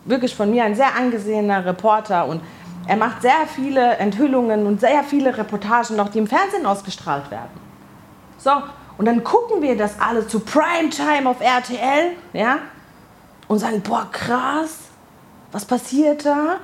wirklich 0.07 0.35
von 0.35 0.51
mir 0.51 0.65
ein 0.65 0.75
sehr 0.75 0.97
angesehener 0.97 1.67
Reporter 1.67 2.25
und 2.25 2.41
er 2.87 2.97
macht 2.97 3.21
sehr 3.21 3.47
viele 3.55 3.99
Enthüllungen 3.99 4.65
und 4.65 4.81
sehr 4.81 5.05
viele 5.05 5.37
Reportagen 5.37 5.97
noch, 5.97 6.09
die 6.09 6.21
im 6.21 6.27
Fernsehen 6.27 6.65
ausgestrahlt 6.65 7.31
werden. 7.31 7.51
So, 8.39 8.53
und 8.97 9.05
dann 9.05 9.23
gucken 9.23 9.61
wir 9.61 9.77
das 9.77 10.01
alle 10.01 10.27
zu 10.27 10.41
Primetime 10.41 11.29
auf 11.29 11.43
RTL, 11.43 12.13
ja, 12.33 12.61
und 13.47 13.59
sagen, 13.59 13.83
boah, 13.83 14.09
krass, 14.11 14.79
was 15.53 15.67
passiert 15.67 16.25
da? 16.25 16.61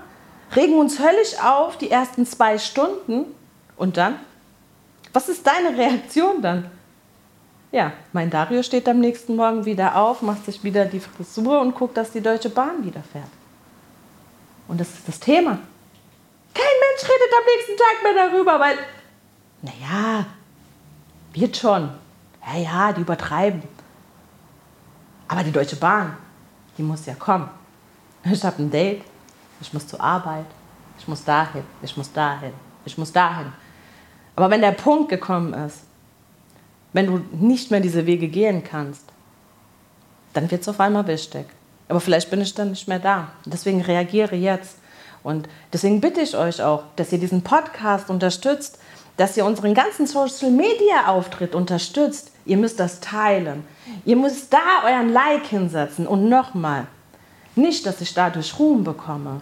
Regen 0.55 0.79
uns 0.79 0.99
höllisch 0.99 1.39
auf 1.43 1.77
die 1.77 1.91
ersten 1.91 2.27
zwei 2.27 2.59
Stunden 2.59 3.27
und 3.77 3.97
dann? 3.97 4.19
Was 5.13 5.29
ist 5.29 5.47
deine 5.47 5.77
Reaktion 5.77 6.43
dann? 6.43 6.71
Ja, 7.73 7.93
mein 8.13 8.31
Dario 8.31 8.63
steht 8.63 8.89
am 8.89 9.01
nächsten 9.01 9.37
Morgen 9.37 9.65
wieder 9.65 9.97
auf, 9.97 10.23
macht 10.23 10.45
sich 10.45 10.63
wieder 10.63 10.85
die 10.85 11.01
Frisur 11.01 11.61
und 11.61 11.75
guckt, 11.75 11.97
dass 11.97 12.13
die 12.13 12.21
Deutsche 12.21 12.49
Bahn 12.49 12.85
wieder 12.85 13.03
fährt. 13.13 13.29
Und 14.69 14.81
das 14.81 14.89
ist 14.89 15.09
das 15.09 15.21
Thema. 15.21 15.59
Kein 16.55 16.65
Mensch 16.65 17.03
redet 17.03 17.35
am 17.39 17.45
nächsten 17.55 17.77
Tag 17.77 18.03
mehr 18.03 18.31
darüber, 18.31 18.61
weil, 18.61 18.79
naja, 19.63 20.27
wird 21.33 21.57
schon. 21.57 21.91
Ja, 22.47 22.59
ja, 22.59 22.93
die 22.93 23.01
übertreiben. 23.03 23.63
Aber 25.29 25.43
die 25.43 25.53
Deutsche 25.53 25.77
Bahn, 25.77 26.17
die 26.79 26.83
muss 26.83 27.05
ja 27.05 27.15
kommen. 27.15 27.49
Ich 28.25 28.45
habe 28.45 28.63
ein 28.63 28.71
Date, 28.71 29.03
ich 29.61 29.73
muss 29.73 29.87
zur 29.87 30.01
Arbeit, 30.01 30.47
ich 30.99 31.09
muss 31.09 31.25
dahin, 31.25 31.63
ich 31.83 31.97
muss 31.97 32.13
dahin, 32.13 32.53
ich 32.85 32.97
muss 32.99 33.13
dahin. 33.13 33.53
Aber 34.35 34.51
wenn 34.51 34.61
der 34.61 34.73
Punkt 34.73 35.09
gekommen 35.09 35.55
ist, 35.55 35.81
wenn 36.93 37.07
du 37.07 37.21
nicht 37.33 37.71
mehr 37.71 37.81
diese 37.81 38.07
Wege 38.07 38.29
gehen 38.29 38.65
kannst, 38.65 39.05
dann 40.33 40.51
wird 40.51 40.63
es 40.63 40.69
auf 40.69 40.81
einmal 40.81 41.07
wichtig. 41.07 41.47
Aber 41.89 42.01
vielleicht 42.01 42.31
bin 42.31 42.41
ich 42.41 42.55
dann 42.55 42.71
nicht 42.71 42.89
mehr 42.89 42.99
da. 42.99 43.29
Deswegen 43.45 43.81
reagiere 43.81 44.37
jetzt. 44.37 44.79
Und 45.23 45.49
deswegen 45.73 46.01
bitte 46.01 46.21
ich 46.21 46.37
euch 46.37 46.63
auch, 46.63 46.85
dass 46.97 47.13
ihr 47.13 47.19
diesen 47.19 47.43
Podcast 47.43 48.11
unterstützt, 48.11 48.79
dass 49.17 49.37
ihr 49.37 49.45
unseren 49.45 49.75
ganzen 49.75 50.07
Social 50.07 50.51
Media 50.51 51.07
Auftritt 51.07 51.55
unterstützt. 51.55 52.33
Ihr 52.45 52.57
müsst 52.59 52.79
das 52.79 53.01
teilen. 53.01 53.65
Ihr 54.05 54.17
müsst 54.17 54.53
da 54.53 54.85
euren 54.85 55.13
Like 55.13 55.47
hinsetzen. 55.47 56.07
Und 56.07 56.29
nochmal, 56.29 56.87
nicht, 57.57 57.87
dass 57.87 58.01
ich 58.01 58.13
dadurch 58.15 58.59
Ruhm 58.59 58.85
bekomme. 58.85 59.41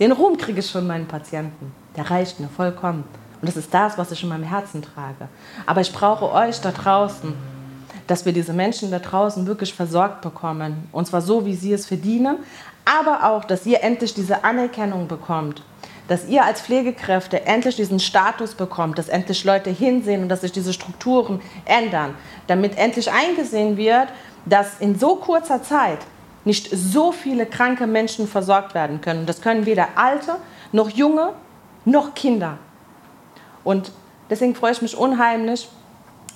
Den 0.00 0.12
Ruhm 0.12 0.36
kriege 0.36 0.60
ich 0.60 0.70
von 0.70 0.86
meinen 0.86 1.06
Patienten. 1.06 1.72
Der 1.96 2.10
reicht 2.10 2.40
mir 2.40 2.48
vollkommen. 2.48 3.04
Und 3.40 3.48
das 3.48 3.56
ist 3.56 3.72
das, 3.72 3.96
was 3.98 4.10
ich 4.12 4.22
in 4.22 4.28
meinem 4.28 4.44
Herzen 4.44 4.82
trage. 4.82 5.28
Aber 5.66 5.80
ich 5.80 5.92
brauche 5.92 6.30
euch 6.32 6.60
da 6.60 6.70
draußen, 6.70 7.34
dass 8.06 8.24
wir 8.24 8.32
diese 8.32 8.52
Menschen 8.52 8.90
da 8.90 8.98
draußen 8.98 9.46
wirklich 9.46 9.74
versorgt 9.74 10.22
bekommen. 10.22 10.88
Und 10.92 11.06
zwar 11.06 11.20
so, 11.20 11.44
wie 11.44 11.54
sie 11.54 11.72
es 11.72 11.86
verdienen, 11.86 12.38
aber 12.84 13.30
auch, 13.30 13.44
dass 13.44 13.66
ihr 13.66 13.82
endlich 13.82 14.14
diese 14.14 14.44
Anerkennung 14.44 15.08
bekommt. 15.08 15.62
Dass 16.08 16.28
ihr 16.28 16.44
als 16.44 16.60
Pflegekräfte 16.60 17.46
endlich 17.46 17.76
diesen 17.76 17.98
Status 17.98 18.54
bekommt, 18.54 18.96
dass 18.96 19.08
endlich 19.08 19.42
Leute 19.44 19.70
hinsehen 19.70 20.22
und 20.22 20.28
dass 20.28 20.42
sich 20.42 20.52
diese 20.52 20.72
Strukturen 20.72 21.40
ändern. 21.64 22.14
Damit 22.46 22.78
endlich 22.78 23.10
eingesehen 23.10 23.76
wird, 23.76 24.08
dass 24.44 24.78
in 24.78 24.96
so 24.98 25.16
kurzer 25.16 25.62
Zeit 25.62 25.98
nicht 26.46 26.70
so 26.72 27.12
viele 27.12 27.44
kranke 27.44 27.86
Menschen 27.86 28.26
versorgt 28.26 28.74
werden 28.74 29.00
können. 29.00 29.26
Das 29.26 29.42
können 29.42 29.66
weder 29.66 29.88
Alte, 29.96 30.36
noch 30.72 30.88
Junge, 30.88 31.32
noch 31.84 32.14
Kinder. 32.14 32.58
Und 33.64 33.90
deswegen 34.30 34.54
freue 34.54 34.72
ich 34.72 34.80
mich 34.80 34.96
unheimlich, 34.96 35.68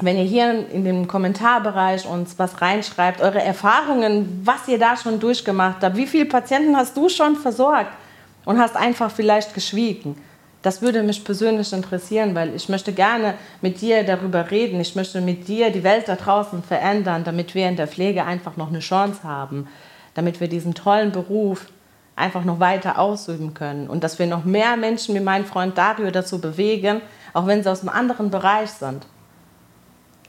wenn 0.00 0.16
ihr 0.16 0.24
hier 0.24 0.68
in 0.70 0.84
dem 0.84 1.06
Kommentarbereich 1.06 2.06
uns 2.06 2.38
was 2.38 2.60
reinschreibt, 2.60 3.20
eure 3.20 3.42
Erfahrungen, 3.42 4.40
was 4.44 4.66
ihr 4.66 4.78
da 4.78 4.96
schon 4.96 5.20
durchgemacht 5.20 5.82
habt, 5.82 5.96
wie 5.96 6.06
viele 6.06 6.24
Patienten 6.24 6.76
hast 6.76 6.96
du 6.96 7.08
schon 7.08 7.36
versorgt 7.36 7.92
und 8.44 8.58
hast 8.58 8.76
einfach 8.76 9.10
vielleicht 9.10 9.54
geschwiegen. 9.54 10.16
Das 10.62 10.82
würde 10.82 11.02
mich 11.02 11.24
persönlich 11.24 11.72
interessieren, 11.72 12.34
weil 12.34 12.54
ich 12.54 12.68
möchte 12.68 12.92
gerne 12.92 13.34
mit 13.62 13.80
dir 13.80 14.02
darüber 14.02 14.50
reden. 14.50 14.80
Ich 14.80 14.94
möchte 14.94 15.20
mit 15.20 15.48
dir 15.48 15.70
die 15.70 15.84
Welt 15.84 16.08
da 16.08 16.16
draußen 16.16 16.62
verändern, 16.62 17.24
damit 17.24 17.54
wir 17.54 17.68
in 17.68 17.76
der 17.76 17.88
Pflege 17.88 18.24
einfach 18.24 18.56
noch 18.56 18.68
eine 18.68 18.80
Chance 18.80 19.22
haben, 19.24 19.68
damit 20.14 20.40
wir 20.40 20.48
diesen 20.48 20.74
tollen 20.74 21.12
Beruf 21.12 21.66
einfach 22.16 22.44
noch 22.44 22.60
weiter 22.60 22.98
ausüben 22.98 23.54
können 23.54 23.88
und 23.88 24.04
dass 24.04 24.18
wir 24.18 24.26
noch 24.26 24.44
mehr 24.44 24.76
Menschen 24.76 25.14
wie 25.14 25.20
mein 25.20 25.44
Freund 25.44 25.78
Dario 25.78 26.10
dazu 26.10 26.40
bewegen, 26.40 27.00
auch 27.32 27.46
wenn 27.46 27.62
sie 27.62 27.70
aus 27.70 27.80
einem 27.80 27.90
anderen 27.90 28.30
Bereich 28.30 28.70
sind 28.70 29.06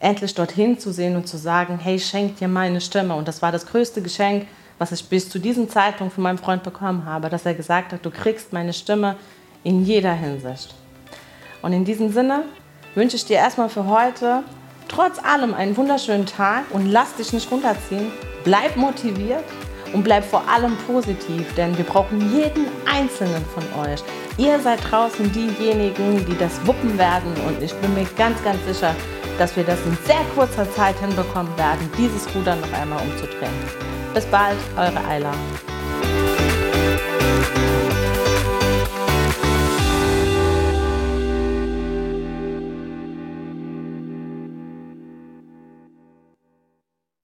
endlich 0.02 0.34
dorthin 0.34 0.80
zu 0.80 0.92
sehen 0.92 1.16
und 1.16 1.28
zu 1.28 1.38
sagen, 1.38 1.80
hey, 1.80 2.00
schenk 2.00 2.38
dir 2.38 2.48
meine 2.48 2.82
Stimme. 2.82 3.16
Und 3.16 3.28
das 3.28 3.42
war 3.42 3.52
das 3.52 3.68
größte 3.68 4.02
Geschenk, 4.02 4.48
was 4.80 4.92
ich 4.92 5.08
bis 5.08 5.30
zu 5.30 5.40
diesem 5.40 5.70
Zeitpunkt 5.70 6.14
von 6.14 6.24
meinem 6.24 6.40
Freund 6.40 6.64
bekommen 6.64 7.06
habe, 7.06 7.30
dass 7.30 7.46
er 7.46 7.54
gesagt 7.54 7.94
hat, 7.94 8.04
du 8.04 8.10
kriegst 8.10 8.52
meine 8.52 8.74
Stimme 8.74 9.16
in 9.64 9.86
jeder 9.86 10.14
Hinsicht. 10.14 10.74
Und 11.62 11.72
in 11.74 11.86
diesem 11.86 12.12
Sinne 12.12 12.46
wünsche 12.96 13.16
ich 13.16 13.26
dir 13.26 13.38
erstmal 13.38 13.70
für 13.70 13.86
heute 13.86 14.44
trotz 14.88 15.24
allem 15.24 15.54
einen 15.54 15.78
wunderschönen 15.78 16.26
Tag 16.26 16.64
und 16.72 16.88
lass 16.88 17.16
dich 17.16 17.32
nicht 17.32 17.52
runterziehen. 17.52 18.12
Bleib 18.44 18.76
motiviert 18.76 19.44
und 19.94 20.04
bleib 20.04 20.24
vor 20.24 20.44
allem 20.48 20.76
positiv, 20.88 21.54
denn 21.56 21.78
wir 21.78 21.86
brauchen 21.86 22.34
jeden 22.34 22.68
einzelnen 22.86 23.44
von 23.54 23.64
euch. 23.84 24.04
Ihr 24.38 24.60
seid 24.60 24.80
draußen 24.90 25.32
diejenigen, 25.32 26.26
die 26.26 26.38
das 26.38 26.66
wuppen 26.66 26.98
werden 26.98 27.34
und 27.48 27.62
ich 27.62 27.74
bin 27.76 27.94
mir 27.94 28.06
ganz, 28.18 28.42
ganz 28.44 28.58
sicher, 28.66 28.96
dass 29.38 29.56
wir 29.56 29.64
das 29.64 29.80
in 29.86 29.98
sehr 30.06 30.24
kurzer 30.36 30.70
Zeit 30.74 30.98
hinbekommen 31.00 31.56
werden, 31.58 31.90
dieses 31.98 32.28
Ruder 32.36 32.56
noch 32.56 32.74
einmal 32.74 33.02
umzudrehen. 33.02 33.54
Bis 34.14 34.26
bald, 34.26 34.58
eure 34.78 35.04
Eila. 35.08 35.32